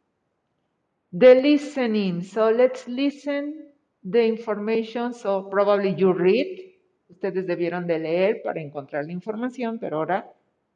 [1.12, 2.24] the listening.
[2.24, 3.72] So let's listen
[4.04, 5.14] the information.
[5.14, 6.66] So probably you read.
[7.10, 10.26] Ustedes debieron de leer para encontrar la información, pero ahora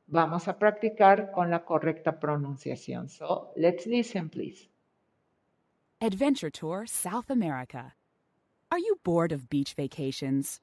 [0.07, 3.09] vamos a practicar con la correcta pronunciación.
[3.09, 4.67] So let's listen, please.
[6.01, 7.93] Adventure Tour South America.
[8.71, 10.59] Are you bored of beach vacations?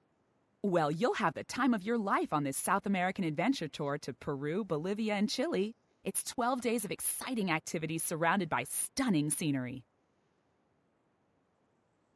[0.62, 4.12] Well, you'll have the time of your life on this South American adventure tour to
[4.12, 5.74] Peru, Bolivia, and Chile.
[6.03, 9.85] It's 12 days of exciting activities surrounded by stunning scenery.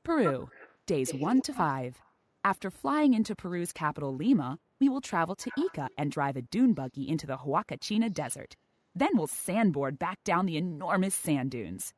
[0.03, 0.49] Peru,
[0.87, 1.99] days 1 to 5.
[2.45, 6.73] After flying into Peru's capital, Lima, we will travel to Ica and drive a dune
[6.73, 8.57] buggy into the Huacachina Desert.
[8.95, 11.93] Then we'll sandboard back down the enormous sand dunes.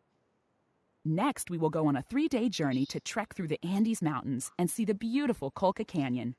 [1.05, 4.51] Next, we will go on a three day journey to trek through the Andes Mountains
[4.59, 6.35] and see the beautiful Colca Canyon.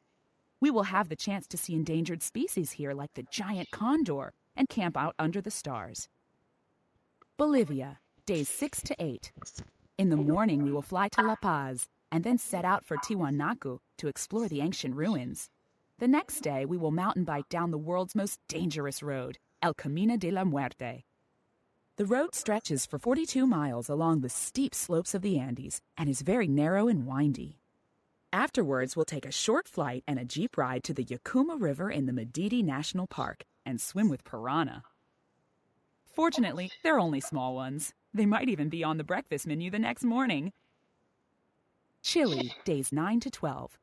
[0.59, 4.67] We will have the chance to see endangered species here like the giant condor and
[4.67, 6.09] camp out under the stars.
[7.37, 9.31] Bolivia, days 6 to 8.
[9.97, 13.79] In the morning, we will fly to La Paz and then set out for Tiwanaku
[13.97, 15.49] to explore the ancient ruins.
[15.99, 20.17] The next day, we will mountain bike down the world's most dangerous road, El Camino
[20.17, 21.05] de la Muerte.
[21.97, 26.21] The road stretches for 42 miles along the steep slopes of the Andes and is
[26.21, 27.57] very narrow and windy.
[28.31, 32.05] Afterwards, we'll take a short flight and a jeep ride to the Yacuma River in
[32.05, 34.83] the Madidi National Park and swim with piranha.
[36.05, 37.93] Fortunately, they're only small ones.
[38.13, 40.53] They might even be on the breakfast menu the next morning.
[42.01, 43.77] Chile, days 9 to 12.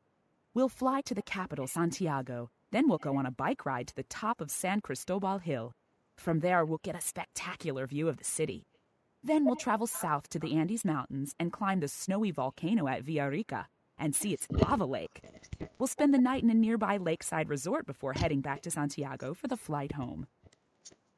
[0.53, 2.49] We'll fly to the capital, Santiago.
[2.71, 5.73] Then we'll go on a bike ride to the top of San Cristobal Hill.
[6.17, 8.65] From there, we'll get a spectacular view of the city.
[9.23, 13.65] Then we'll travel south to the Andes Mountains and climb the snowy volcano at Villarrica
[13.97, 15.21] and see its lava lake.
[15.79, 19.47] We'll spend the night in a nearby lakeside resort before heading back to Santiago for
[19.47, 20.27] the flight home.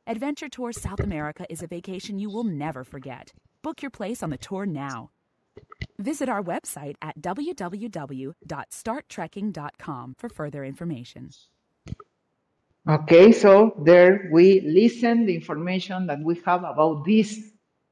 [0.06, 3.34] Adventure Tour South America is a vacation you will never forget.
[3.62, 5.12] Book your place on the tour now.
[6.00, 11.32] Visit our website at www.starttrekking.com for further information.
[12.88, 17.52] Okay, so there we listen the information that we have about this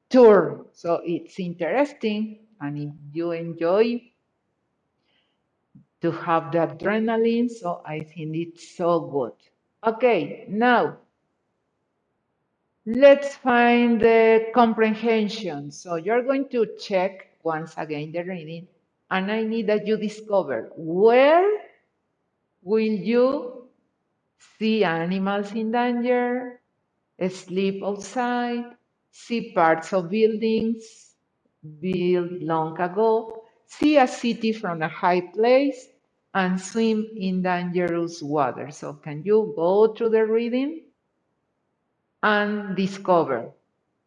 [0.09, 0.67] tour.
[0.71, 4.01] So it's interesting, and if you enjoy
[6.01, 9.33] to have the adrenaline, so I think it's so good.
[9.85, 10.97] Okay, now
[12.85, 15.71] let's find the comprehension.
[15.71, 18.67] So you're going to check once again the reading,
[19.09, 21.47] and I need that you discover where
[22.61, 23.69] will you
[24.59, 26.61] see animals in danger,
[27.29, 28.75] sleep outside,
[29.11, 31.13] see parts of buildings
[31.79, 33.44] built long ago,
[33.79, 35.89] see a city from a high place,
[36.33, 38.69] and swim in dangerous water.
[38.69, 40.81] So can you go through the reading
[42.21, 43.51] and discover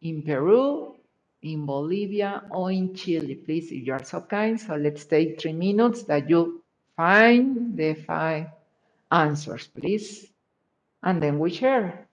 [0.01, 0.95] in Peru,
[1.41, 3.35] in Bolivia, or in Chile?
[3.35, 4.59] Please, if you are so kind.
[4.61, 6.63] So let's take three minutes that you
[6.95, 8.47] find the five
[9.11, 10.27] answers, please.
[11.01, 12.08] And then we share.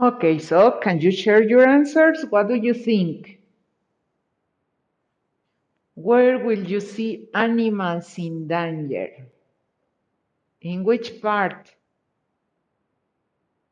[0.00, 2.24] Okay, so can you share your answers?
[2.30, 3.40] What do you think?
[5.94, 9.08] Where will you see animals in danger?
[10.62, 11.74] In which part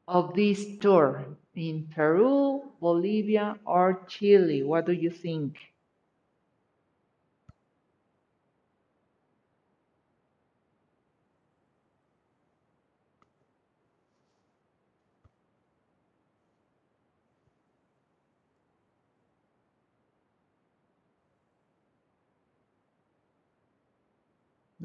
[0.08, 1.24] of this tour?
[1.54, 4.64] In Peru, Bolivia, or Chile?
[4.64, 5.56] What do you think?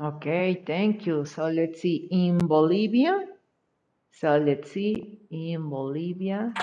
[0.01, 1.25] Okay, thank you.
[1.25, 3.23] So let's see, in Bolivia.
[4.09, 6.53] So let's see, in Bolivia.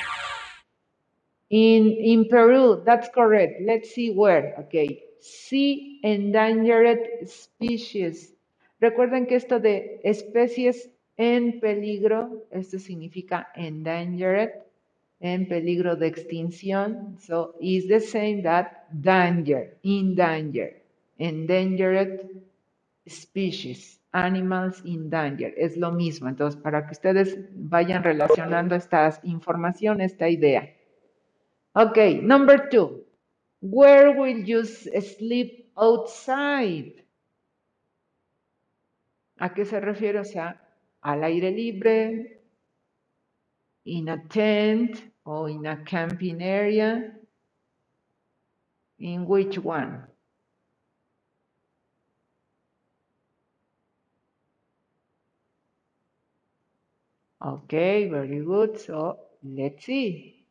[1.48, 3.62] In, in Peru, that's correct.
[3.64, 4.56] Let's see where.
[4.66, 8.32] Okay, see endangered species.
[8.82, 14.50] Recuerden que esto de especies en peligro, esto significa endangered,
[15.20, 17.16] en peligro de extinción.
[17.20, 20.82] So it's the same that danger, in danger,
[21.18, 22.47] endangered
[23.08, 26.28] species, animals in danger, es lo mismo.
[26.28, 30.74] Entonces, para que ustedes vayan relacionando esta información, esta idea.
[31.74, 33.04] Ok, number two.
[33.60, 37.04] Where will you sleep outside?
[39.38, 40.20] ¿A qué se refiere?
[40.20, 40.60] O sea,
[41.02, 42.40] al aire libre,
[43.84, 47.14] in a tent or in a camping area.
[48.98, 50.06] In which one?
[57.44, 58.78] Okay, very good.
[58.78, 60.44] So let's see.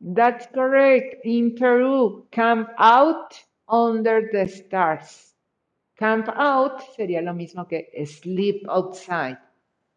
[0.00, 1.24] That's correct.
[1.24, 3.38] In Peru, camp out
[3.68, 5.34] under the stars.
[5.96, 9.38] Camp out sería lo mismo que sleep outside.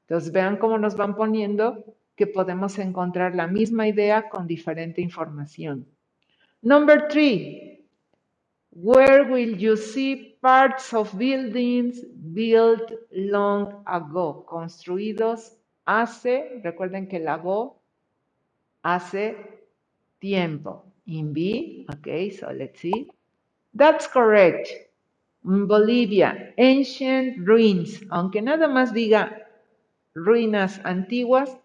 [0.07, 1.83] Entonces vean cómo nos van poniendo
[2.15, 5.87] que podemos encontrar la misma idea con diferente información.
[6.61, 7.83] Number three,
[8.71, 14.45] where will you see parts of buildings built long ago?
[14.47, 15.57] Construidos
[15.87, 17.81] hace, recuerden que el ago
[18.83, 19.35] hace
[20.19, 20.83] tiempo.
[21.07, 23.07] In B, okay, so let's see.
[23.73, 24.69] That's correct.
[25.43, 29.47] In Bolivia, ancient ruins, aunque nada más diga
[30.13, 31.57] ruinas antiguas,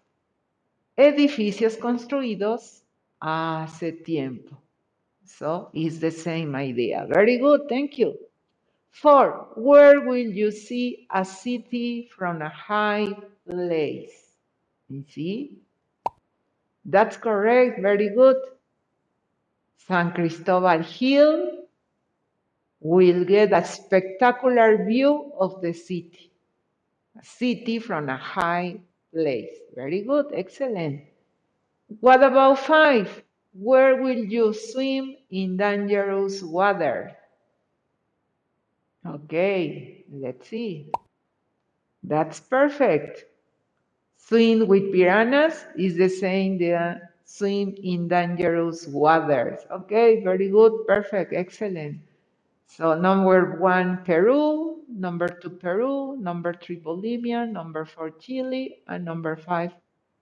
[0.97, 2.83] edificios construidos
[3.19, 4.59] hace tiempo.
[5.23, 7.05] So it's the same idea.
[7.07, 8.17] Very good, thank you.
[8.91, 13.13] Four, where will you see a city from a high
[13.49, 14.35] place?
[14.89, 15.57] You see?
[16.85, 17.81] That's correct.
[17.81, 18.37] Very good.
[19.87, 21.63] San Cristobal Hill
[22.81, 26.31] will get a spectacular view of the city.
[27.19, 28.79] A city from a high
[29.13, 29.51] place.
[29.73, 30.27] Very good.
[30.33, 31.01] Excellent.
[31.99, 33.23] What about five?
[33.53, 37.17] Where will you swim in dangerous water?
[39.05, 40.91] Okay, let's see.
[42.03, 43.25] That's perfect.
[44.17, 49.59] Swim with piranhas is the same the swim in dangerous waters.
[49.71, 51.97] Okay, very good, perfect, excellent.
[52.67, 59.35] So number one, Peru, number two, Peru, number three, Bolivia, number four, Chile, and number
[59.35, 59.71] five,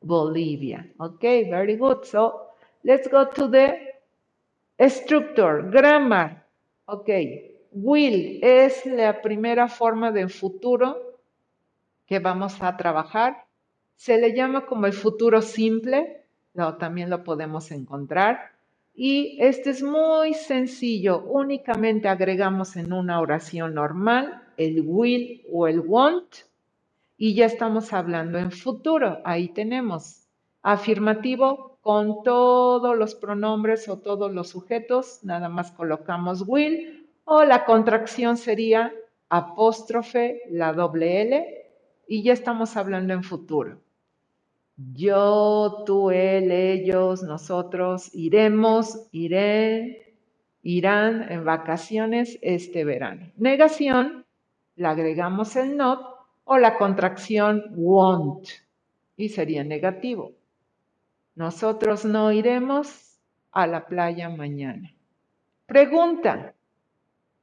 [0.03, 0.85] Bolivia.
[1.01, 2.05] Okay, very good.
[2.05, 2.47] So
[2.83, 3.75] let's go to the
[4.89, 6.41] structure, grammar.
[6.87, 11.19] Okay, will es la primera forma de futuro
[12.05, 13.45] que vamos a trabajar.
[13.95, 16.23] Se le llama como el futuro simple,
[16.79, 18.51] también lo podemos encontrar.
[18.93, 25.79] Y este es muy sencillo, únicamente agregamos en una oración normal el will o el
[25.79, 26.35] want
[27.17, 29.19] y ya estamos hablando en futuro.
[29.23, 30.27] Ahí tenemos
[30.61, 36.98] afirmativo con todos los pronombres o todos los sujetos, nada más colocamos will
[37.31, 38.91] o la contracción sería
[39.29, 41.65] apóstrofe, la doble L
[42.07, 43.79] y ya estamos hablando en futuro.
[44.95, 50.15] Yo, tú, él, ellos, nosotros iremos, iré,
[50.63, 53.31] irán en vacaciones este verano.
[53.37, 54.25] Negación,
[54.75, 56.01] le agregamos el not
[56.45, 58.47] o la contracción won't
[59.17, 60.31] y sería negativo.
[61.35, 63.19] Nosotros no iremos
[63.51, 64.91] a la playa mañana.
[65.67, 66.55] Pregunta,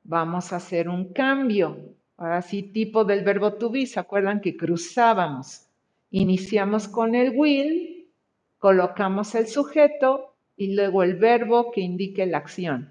[0.09, 1.95] vamos a hacer un cambio.
[2.17, 5.69] Ahora sí, tipo del verbo to be, ¿se acuerdan que cruzábamos?
[6.11, 8.09] Iniciamos con el will,
[8.59, 12.91] colocamos el sujeto y luego el verbo que indique la acción.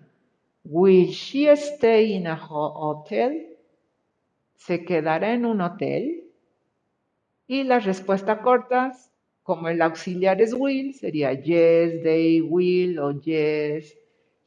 [0.64, 3.58] Will she stay in a hotel?
[4.56, 6.32] ¿Se quedará en un hotel?
[7.48, 9.12] Y las respuestas cortas,
[9.44, 13.96] como el auxiliar es will, sería yes, they will, o yes,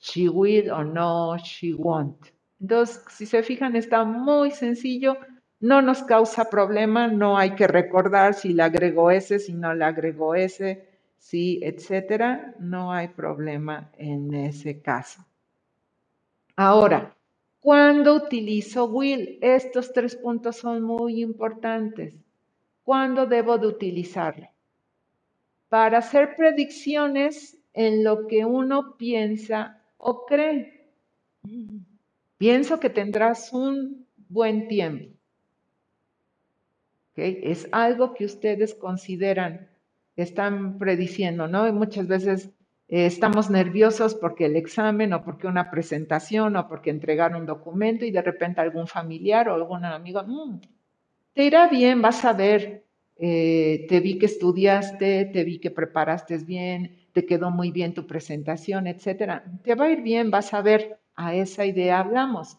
[0.00, 2.38] she will, o no, she won't.
[2.60, 5.16] Entonces, si se fijan, está muy sencillo
[5.60, 9.85] no nos causa problema, no hay que recordar si le agregó ese, si no le
[9.85, 15.24] agregó ese, si, etcétera, no hay problema en ese caso.
[16.55, 17.14] Ahora,
[17.60, 19.39] ¿cuándo utilizo will?
[19.43, 22.14] Estos tres puntos son muy importantes.
[22.85, 24.48] ¿Cuándo debo de utilizarlo?
[25.68, 30.89] Para hacer predicciones en lo que uno piensa o cree.
[32.39, 35.19] Pienso que tendrás un buen tiempo
[37.19, 39.69] es algo que ustedes consideran,
[40.16, 41.69] están prediciendo, ¿no?
[41.69, 42.51] Y muchas veces
[42.89, 48.05] eh, estamos nerviosos porque el examen o porque una presentación o porque entregar un documento
[48.05, 50.60] y de repente algún familiar o algún amigo, mm,
[51.35, 52.85] te irá bien, vas a ver,
[53.16, 58.06] eh, te vi que estudiaste, te vi que preparaste bien, te quedó muy bien tu
[58.06, 59.44] presentación, etcétera.
[59.62, 62.56] Te va a ir bien, vas a ver, a esa idea hablamos.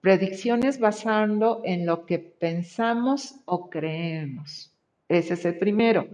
[0.00, 4.74] Predicciones basando en lo que pensamos o creemos.
[5.08, 6.08] Ese es el primero.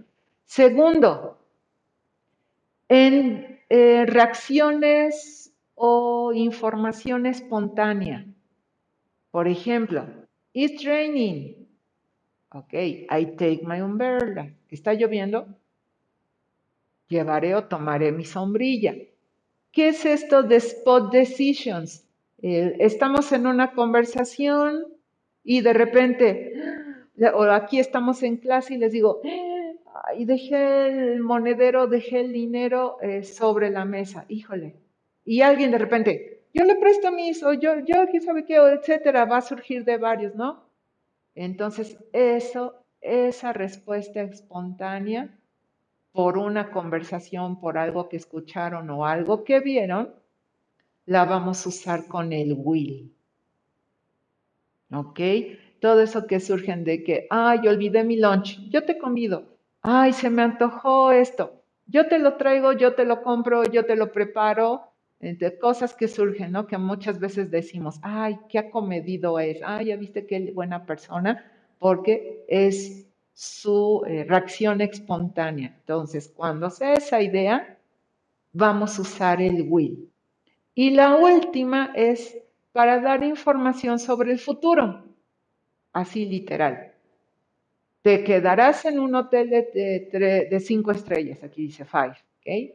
[0.44, 1.39] Segundo,
[2.89, 8.27] en eh, reacciones o información espontánea.
[9.31, 10.06] Por ejemplo,
[10.52, 11.66] it's raining.
[12.52, 14.52] Ok, I take my umbrella.
[14.69, 15.47] ¿Está lloviendo?
[17.09, 18.94] Llevaré o tomaré mi sombrilla.
[19.79, 22.05] ¿Qué es esto de spot decisions?
[22.43, 24.89] Eh, estamos en una conversación
[25.45, 26.53] y de repente,
[27.33, 29.23] o aquí estamos en clase y les digo,
[30.17, 34.75] y dejé el monedero, dejé el dinero eh, sobre la mesa, híjole.
[35.25, 39.27] Y alguien de repente, yo le presto mis, o yo, yo, quién sabe qué, etcétera,
[39.27, 40.69] va a surgir de varios, ¿no?
[41.37, 45.38] Entonces, eso, esa respuesta espontánea
[46.19, 50.16] por una conversación, por algo que escucharon o algo que vieron,
[51.07, 53.15] la vamos a usar con el will.
[54.93, 55.20] ¿Ok?
[55.81, 59.45] Todo eso que surgen de que, ay, olvidé mi lunch, yo te convido.
[59.81, 61.62] Ay, se me antojó esto.
[61.86, 64.90] Yo te lo traigo, yo te lo compro, yo te lo preparo.
[65.20, 66.66] Entre cosas que surgen, ¿no?
[66.66, 69.61] Que muchas veces decimos, ay, qué acomedido es.
[69.65, 73.08] Ay, ya viste qué buena persona, porque es
[73.39, 75.69] su eh, reacción espontánea.
[75.78, 77.78] Entonces, cuando sea esa idea,
[78.52, 80.10] vamos a usar el will.
[80.74, 82.36] Y la última es
[82.73, 85.05] para dar información sobre el futuro,
[85.93, 86.94] así literal.
[88.02, 92.74] Te quedarás en un hotel de, de de cinco estrellas, aquí dice five, ¿ok?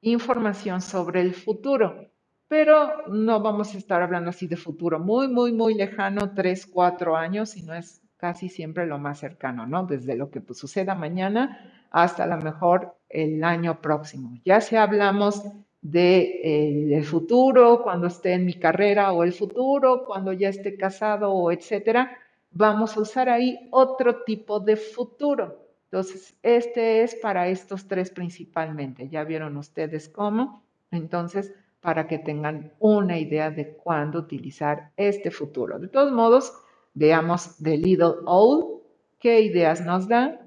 [0.00, 2.08] Información sobre el futuro,
[2.48, 7.16] pero no vamos a estar hablando así de futuro muy, muy, muy lejano, tres, cuatro
[7.16, 9.84] años, sino es casi siempre lo más cercano, ¿no?
[9.84, 14.38] Desde lo que pues, suceda mañana hasta a lo mejor el año próximo.
[14.46, 15.42] Ya si hablamos
[15.82, 20.74] de, eh, del futuro, cuando esté en mi carrera o el futuro, cuando ya esté
[20.78, 22.16] casado o etcétera,
[22.50, 25.58] vamos a usar ahí otro tipo de futuro.
[25.90, 29.10] Entonces, este es para estos tres principalmente.
[29.10, 30.62] Ya vieron ustedes cómo.
[30.90, 31.52] Entonces,
[31.82, 35.78] para que tengan una idea de cuándo utilizar este futuro.
[35.78, 36.63] De todos modos,
[36.94, 38.82] veamos The Little Owl,
[39.18, 40.40] qué ideas nos da.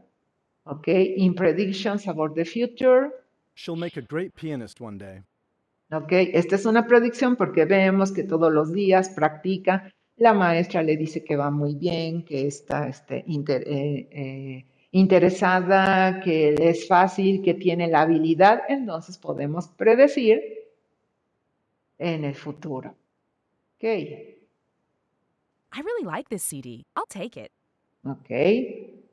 [0.64, 3.10] Ok, in predictions about the future.
[3.56, 5.22] She'll make a great pianist one day.
[5.92, 9.90] Ok, esta es una predicción porque vemos que todos los días practica.
[10.18, 16.20] La maestra le dice que va muy bien, que está este, inter- eh, eh, interesada,
[16.20, 18.64] que es fácil, que tiene la habilidad.
[18.68, 20.42] Entonces podemos predecir
[21.98, 22.90] en el futuro.
[23.78, 23.84] Ok,
[25.74, 26.86] I really like this CD.
[26.96, 27.52] I'll take it.
[28.06, 28.30] ok.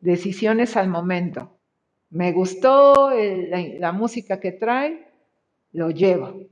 [0.01, 1.51] Decisiones al momento.
[2.10, 5.10] Me gustó el- la, la música que trae,
[5.72, 6.43] lo llevo.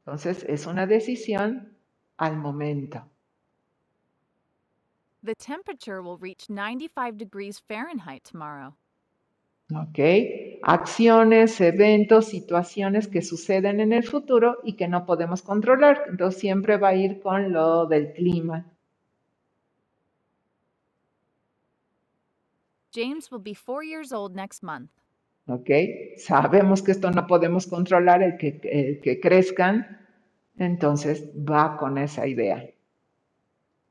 [0.00, 1.76] Entonces es una decisión
[2.18, 3.02] al momento.
[5.24, 8.74] The temperature will reach 95 degrees Fahrenheit tomorrow.
[9.74, 9.98] ¿Ok?
[10.66, 16.04] Acciones, eventos, situaciones que suceden en el futuro y que no podemos controlar.
[16.08, 18.64] Entonces siempre va a ir con lo del clima.
[22.94, 24.90] James will be four years old next month.
[25.48, 25.68] ¿Ok?
[26.16, 30.00] Sabemos que esto no podemos controlar, el que, el que crezcan.
[30.56, 32.64] Entonces va con esa idea.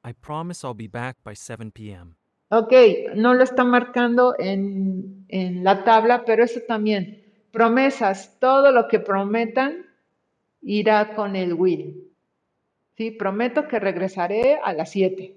[0.05, 2.15] I promise I'll be back by 7 p.m.
[2.49, 2.71] Ok,
[3.15, 7.23] no lo está marcando en, en la tabla, pero eso también.
[7.51, 9.83] Promesas, todo lo que prometan
[10.61, 12.11] irá con el will.
[12.95, 15.35] Sí, prometo que regresaré a las 7.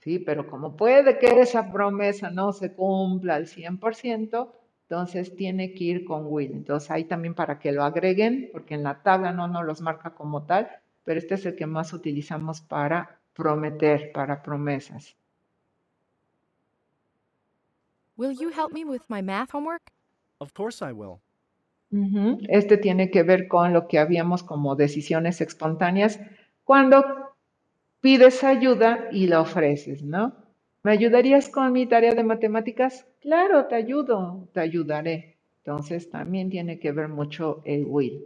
[0.00, 4.52] Sí, pero como puede que esa promesa no se cumpla al 100%,
[4.82, 6.52] entonces tiene que ir con will.
[6.52, 10.10] Entonces ahí también para que lo agreguen, porque en la tabla no nos los marca
[10.10, 10.68] como tal,
[11.02, 15.17] pero este es el que más utilizamos para prometer, para promesas.
[18.18, 19.92] Will you help me with my math homework?
[20.40, 21.20] Of course I will.
[21.92, 26.18] Ujú, Este tiene que ver con lo que habíamos como decisiones espontáneas
[26.64, 27.04] cuando
[28.00, 30.34] pides ayuda y la ofreces, ¿no?
[30.82, 33.06] ¿Me ayudarías con mi tarea de matemáticas?
[33.20, 35.38] Claro, te ayudo, te ayudaré.
[35.58, 38.24] Entonces también tiene que ver mucho el will.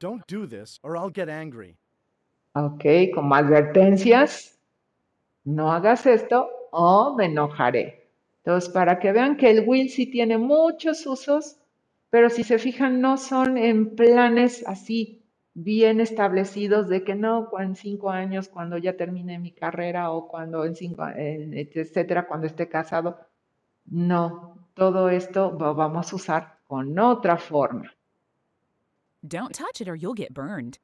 [0.00, 1.78] Don't do this or I'll get angry.
[2.54, 4.58] Ok, como advertencias,
[5.44, 8.06] no hagas esto o me enojaré.
[8.44, 11.56] Entonces, para que vean que el will sí tiene muchos usos,
[12.10, 15.22] pero si se fijan, no son en planes así
[15.54, 20.66] bien establecidos de que no, en cinco años, cuando ya termine mi carrera o cuando
[20.66, 23.18] en cinco, etcétera, cuando esté casado.
[23.86, 27.90] No, todo esto lo vamos a usar con otra forma.
[29.22, 30.78] Don't touch it or you'll get burned.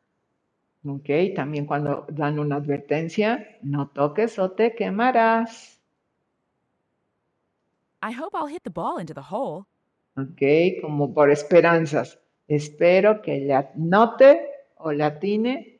[0.84, 5.81] Ok, también cuando dan una advertencia, no toques o te quemarás.
[8.02, 9.66] I hope I'll hit the ball into the hole.
[10.16, 12.18] Ok, como por esperanzas.
[12.48, 15.78] Espero que le anote o le atine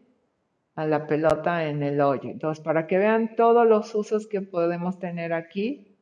[0.76, 2.30] a la pelota en el hoyo.
[2.30, 5.96] Entonces, para que vean todos los usos que podemos tener aquí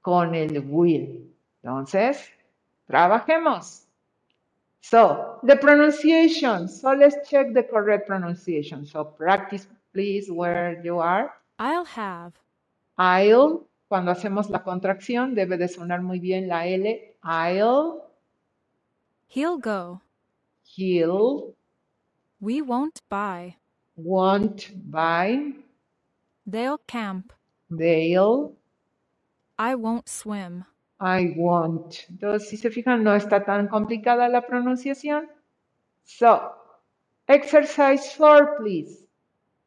[0.00, 1.34] con el will.
[1.62, 2.30] Entonces,
[2.86, 3.88] trabajemos.
[4.80, 6.68] So, the pronunciation.
[6.68, 8.84] So, let's check the correct pronunciation.
[8.84, 11.32] So, practice, please, where you are.
[11.58, 12.34] I'll have.
[12.98, 17.16] I'll, cuando hacemos la contracción, debe de sonar muy bien la L.
[17.22, 18.02] I'll,
[19.28, 20.00] He'll go.
[20.64, 21.54] he'll,
[22.40, 23.56] We won't buy.
[23.96, 25.52] won't buy,
[26.46, 27.32] They'll camp.
[27.70, 28.52] they'll,
[29.58, 30.64] I won't swim.
[31.00, 32.06] I won't.
[32.10, 35.28] Entonces, si se fijan, no está tan complicada la pronunciación.
[36.04, 36.52] So,
[37.28, 39.04] exercise four, please.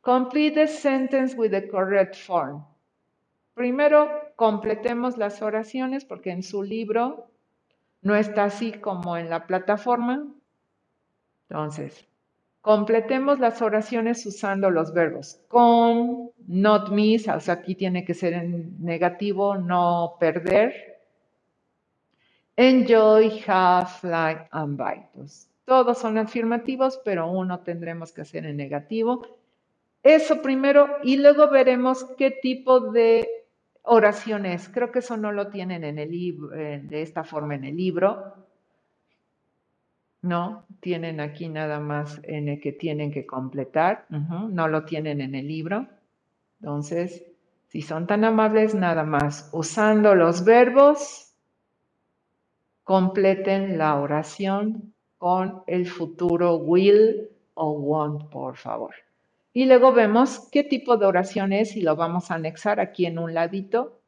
[0.04, 2.64] Complete the sentence with the correct form.
[3.58, 7.32] Primero, completemos las oraciones porque en su libro
[8.04, 10.28] no está así como en la plataforma.
[11.50, 12.08] Entonces,
[12.62, 18.34] completemos las oraciones usando los verbos con, not miss, o sea, aquí tiene que ser
[18.34, 21.00] en negativo, no perder.
[22.56, 24.98] Enjoy, have, like, and buy.
[24.98, 29.26] Entonces, todos son afirmativos, pero uno tendremos que hacer en negativo.
[30.04, 33.28] Eso primero y luego veremos qué tipo de
[33.88, 34.70] oraciones.
[34.70, 38.36] Creo que eso no lo tienen en el libro, de esta forma en el libro.
[40.22, 44.06] No, tienen aquí nada más en el que tienen que completar.
[44.10, 45.88] No lo tienen en el libro.
[46.60, 47.24] Entonces,
[47.68, 51.34] si son tan amables, nada más usando los verbos,
[52.84, 58.94] completen la oración con el futuro will o want, por favor.
[59.58, 63.18] Y luego vemos qué tipo de oración es y lo vamos a anexar aquí en
[63.18, 64.04] un ladito.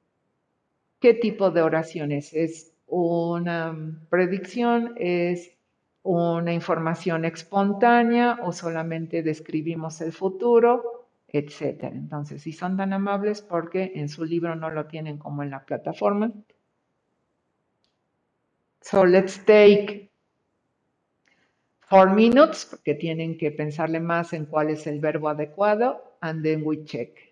[1.00, 2.36] ¿Qué tipo de oración es?
[2.36, 3.76] ¿Es una
[4.12, 4.94] predicción?
[4.96, 5.58] ¿Es
[6.04, 11.08] una información espontánea o solamente describimos el futuro?
[11.28, 11.96] Etcétera.
[11.96, 15.66] Entonces, si son tan amables porque en su libro no lo tienen como en la
[15.66, 16.32] plataforma.
[18.82, 20.09] So let's take
[21.90, 26.62] four minutes, porque tienen que pensarle más en cuál es el verbo adecuado, and then
[26.64, 27.29] we check.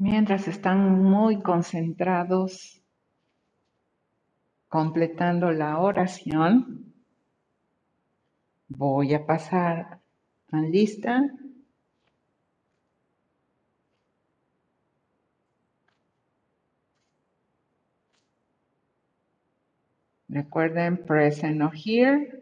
[0.00, 2.80] Mientras están muy concentrados
[4.68, 6.94] completando la oración,
[8.68, 9.98] voy a pasar
[10.52, 11.20] a lista.
[20.28, 22.40] Recuerden, present o here,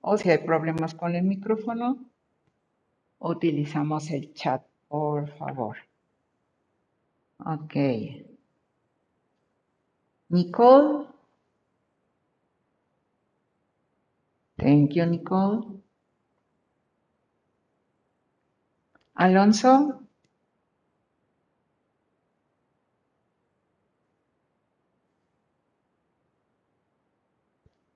[0.00, 2.10] o si hay problemas con el micrófono,
[3.20, 5.87] utilizamos el chat, por favor.
[7.46, 7.74] Ok.
[10.30, 11.06] Nicole.
[14.58, 15.82] Thank you, Nicole.
[19.16, 20.02] Alonso.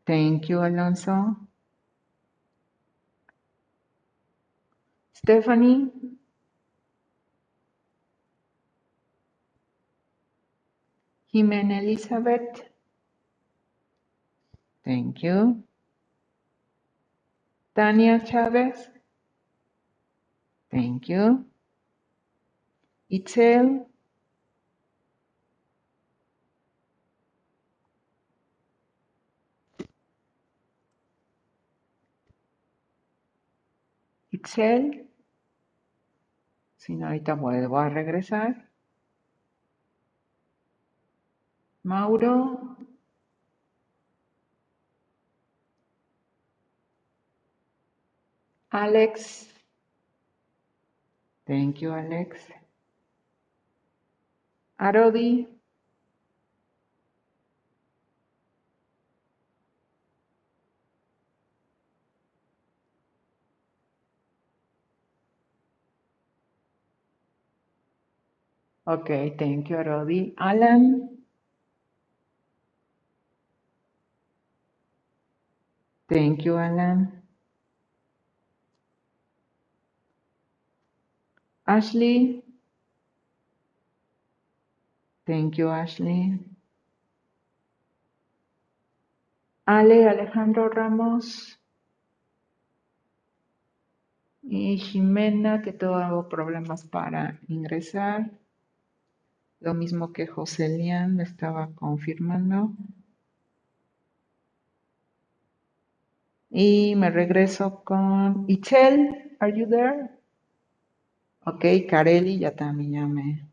[0.06, 1.36] Thank you, Alonso.
[5.14, 5.90] Stephanie.
[11.32, 12.68] Jimena Elizabeth.
[14.84, 15.62] Thank you.
[17.74, 18.90] Tania Chávez.
[20.70, 21.46] Thank you.
[23.10, 23.86] Itzel.
[34.32, 35.09] Itzel.
[36.76, 38.72] Si no, ahorita vuelvo a regresar.
[41.84, 42.76] Mauro.
[48.72, 49.46] Alex.
[51.46, 52.38] Thank you, Alex.
[54.80, 55.46] Arodi.
[68.86, 70.34] Okay, thank you, Arodi.
[70.38, 71.22] Alan.
[76.12, 77.22] Thank you, Alan.
[81.66, 82.44] Ashley.
[85.26, 86.39] Thank you, Ashley.
[89.66, 91.59] Ale Alejandro Ramos.
[94.43, 98.30] Y Jimena, que tuvo problemas para ingresar.
[99.60, 102.72] Lo mismo que José Lian me estaba confirmando.
[106.52, 109.36] Y me regreso con Itzel.
[109.40, 110.10] Are you there?
[111.46, 113.48] Ok, Kareli ya también ya me.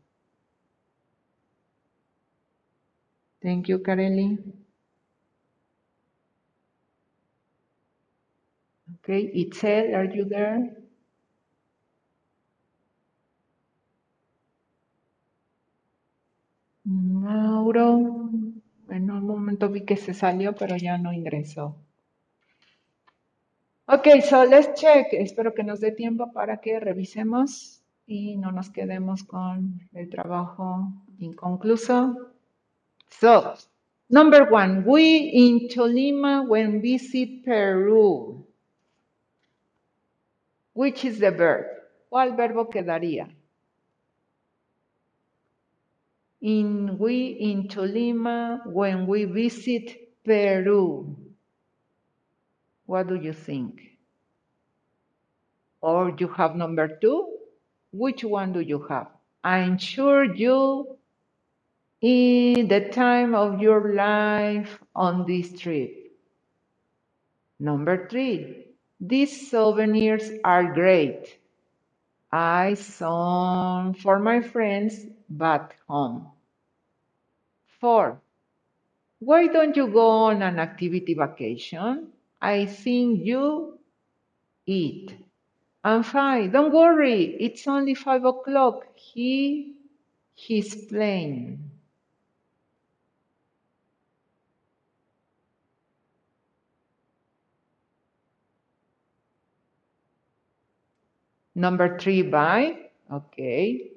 [3.42, 4.38] Thank you, Kareli.
[8.98, 10.76] Okay, Itzel, are you there?
[16.84, 18.30] Mauro,
[18.90, 21.76] en un momento vi que se salió, pero ya no ingresó.
[23.92, 25.08] Ok, so let's check.
[25.10, 30.92] Espero que nos dé tiempo para que revisemos y no nos quedemos con el trabajo
[31.18, 32.32] inconcluso.
[33.08, 33.54] So,
[34.08, 38.46] number one, we in Tolima when visit Peru.
[40.74, 41.66] Which is the verb?
[42.08, 43.28] ¿Cuál verbo quedaría?
[46.42, 51.19] In we in Tolima when we visit Peru.
[52.90, 53.82] What do you think?
[55.80, 57.38] Or you have number two?
[57.92, 59.06] Which one do you have?
[59.44, 60.98] I'm sure you
[62.02, 65.94] in the time of your life on this trip.
[67.60, 68.66] Number three,
[69.00, 71.38] these souvenirs are great.
[72.32, 76.26] I some for my friends back home.
[77.80, 78.20] Four,
[79.20, 82.08] why don't you go on an activity vacation?
[82.40, 83.78] I think you
[84.66, 85.14] eat.
[85.84, 86.50] I'm fine.
[86.50, 88.86] don't worry, it's only five o'clock.
[88.94, 89.76] He,
[90.34, 91.70] he's playing.
[101.54, 102.90] Number three, buy.
[103.12, 103.90] Okay.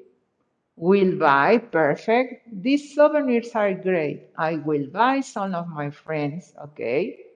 [0.75, 1.59] Will buy.
[1.59, 2.47] Perfect.
[2.51, 4.29] These souvenirs are great.
[4.37, 6.53] I will buy some of my friends.
[6.61, 7.32] Okay.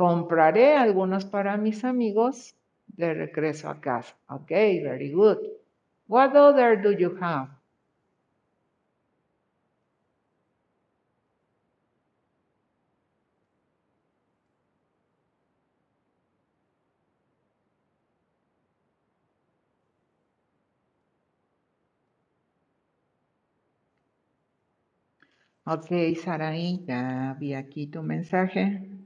[0.00, 2.56] Compraré algunos para mis amigos
[2.86, 4.16] de regreso a casa.
[4.28, 5.38] Okay, very good.
[6.08, 7.48] What other do you have?
[25.64, 25.88] Ok,
[26.22, 28.99] Saraí, ya vi aquí tu mensaje.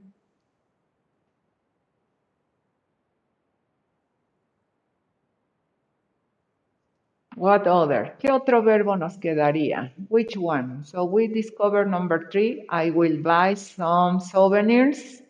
[7.35, 8.15] What other?
[8.19, 9.91] ¿Qué otro verbo nos quedaría?
[10.09, 10.85] Which one?
[10.85, 12.65] So we discover number three.
[12.69, 15.21] I will buy some souvenirs.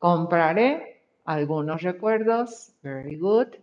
[0.00, 0.96] Compraré
[1.26, 2.72] algunos recuerdos.
[2.82, 3.58] Very good.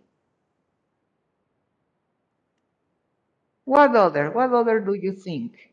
[3.64, 4.30] What other?
[4.30, 5.69] What other do you think?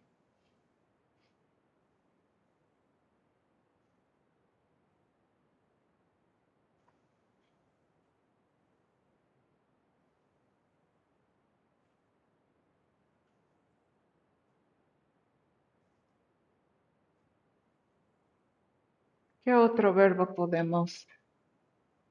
[19.48, 21.08] ¿Qué otro verbo podemos?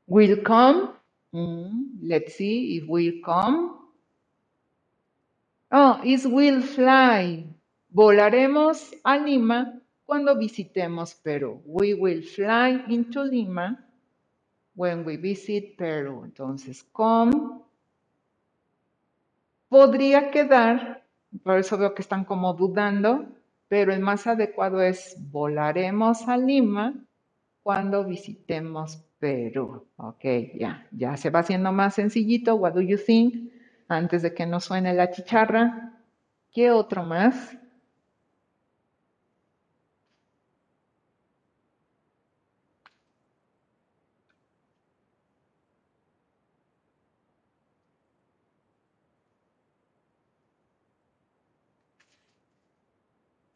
[0.07, 0.89] Will come.
[1.33, 3.73] Mm, let's see if will come.
[5.71, 7.45] Oh, is will fly.
[7.91, 11.61] Volaremos a Lima cuando visitemos Perú.
[11.67, 13.85] We will fly into Lima
[14.75, 16.25] when we visit Perú.
[16.25, 17.61] Entonces, come
[19.69, 21.05] podría quedar,
[21.45, 23.27] por eso veo que están como dudando,
[23.69, 26.95] pero el más adecuado es volaremos a Lima
[27.66, 29.88] cuando visitemos Perú.
[29.97, 30.24] Ok,
[30.55, 32.55] ya, ya se va haciendo más sencillito.
[32.55, 33.51] What do you think?
[33.88, 36.01] Antes de que nos suene la chicharra.
[36.52, 37.56] ¿Qué otro más?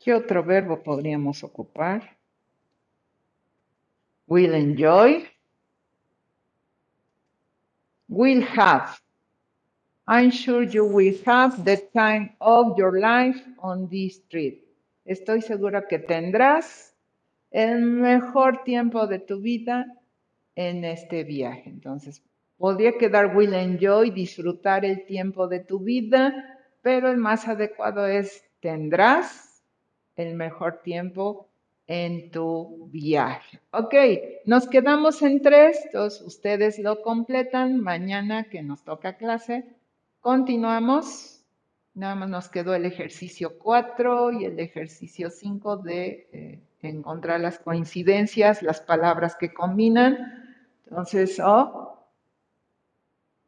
[0.00, 2.19] ¿Qué otro verbo podríamos ocupar?
[4.30, 5.26] Will enjoy.
[8.08, 9.00] Will have.
[10.06, 14.62] I'm sure you will have the time of your life on this trip.
[15.04, 16.94] Estoy segura que tendrás
[17.50, 19.84] el mejor tiempo de tu vida
[20.54, 21.68] en este viaje.
[21.68, 22.22] Entonces,
[22.56, 28.44] podría quedar will enjoy, disfrutar el tiempo de tu vida, pero el más adecuado es
[28.60, 29.64] tendrás
[30.14, 31.49] el mejor tiempo
[31.90, 33.60] en tu viaje.
[33.72, 33.94] Ok,
[34.46, 39.64] nos quedamos en tres, entonces ustedes lo completan mañana que nos toca clase.
[40.20, 41.44] Continuamos.
[41.94, 47.58] Nada más nos quedó el ejercicio 4 y el ejercicio 5 de eh, encontrar las
[47.58, 50.16] coincidencias, las palabras que combinan.
[50.86, 51.98] Entonces, oh,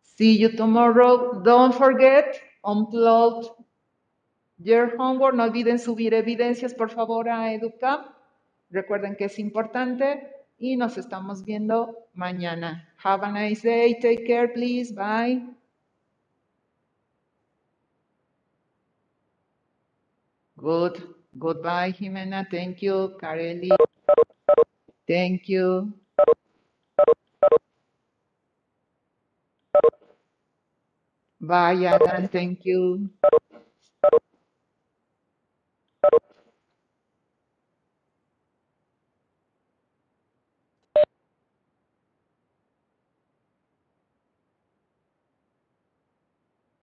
[0.03, 1.41] see you tomorrow.
[1.45, 3.55] Don't forget, upload
[4.59, 5.37] your homework.
[5.37, 8.09] No olviden subir evidencias, por favor, a Educamp.
[8.73, 12.89] Recuerden que es importante y nos estamos viendo mañana.
[13.05, 13.95] Have a nice day.
[14.01, 14.93] Take care, please.
[14.95, 15.47] Bye.
[20.57, 21.03] Good.
[21.35, 22.49] Goodbye, Jimena.
[22.51, 23.17] Thank you.
[23.21, 23.69] Kareli.
[25.07, 25.93] Thank you.
[31.41, 32.29] Bye, Alan.
[32.29, 33.11] Thank you.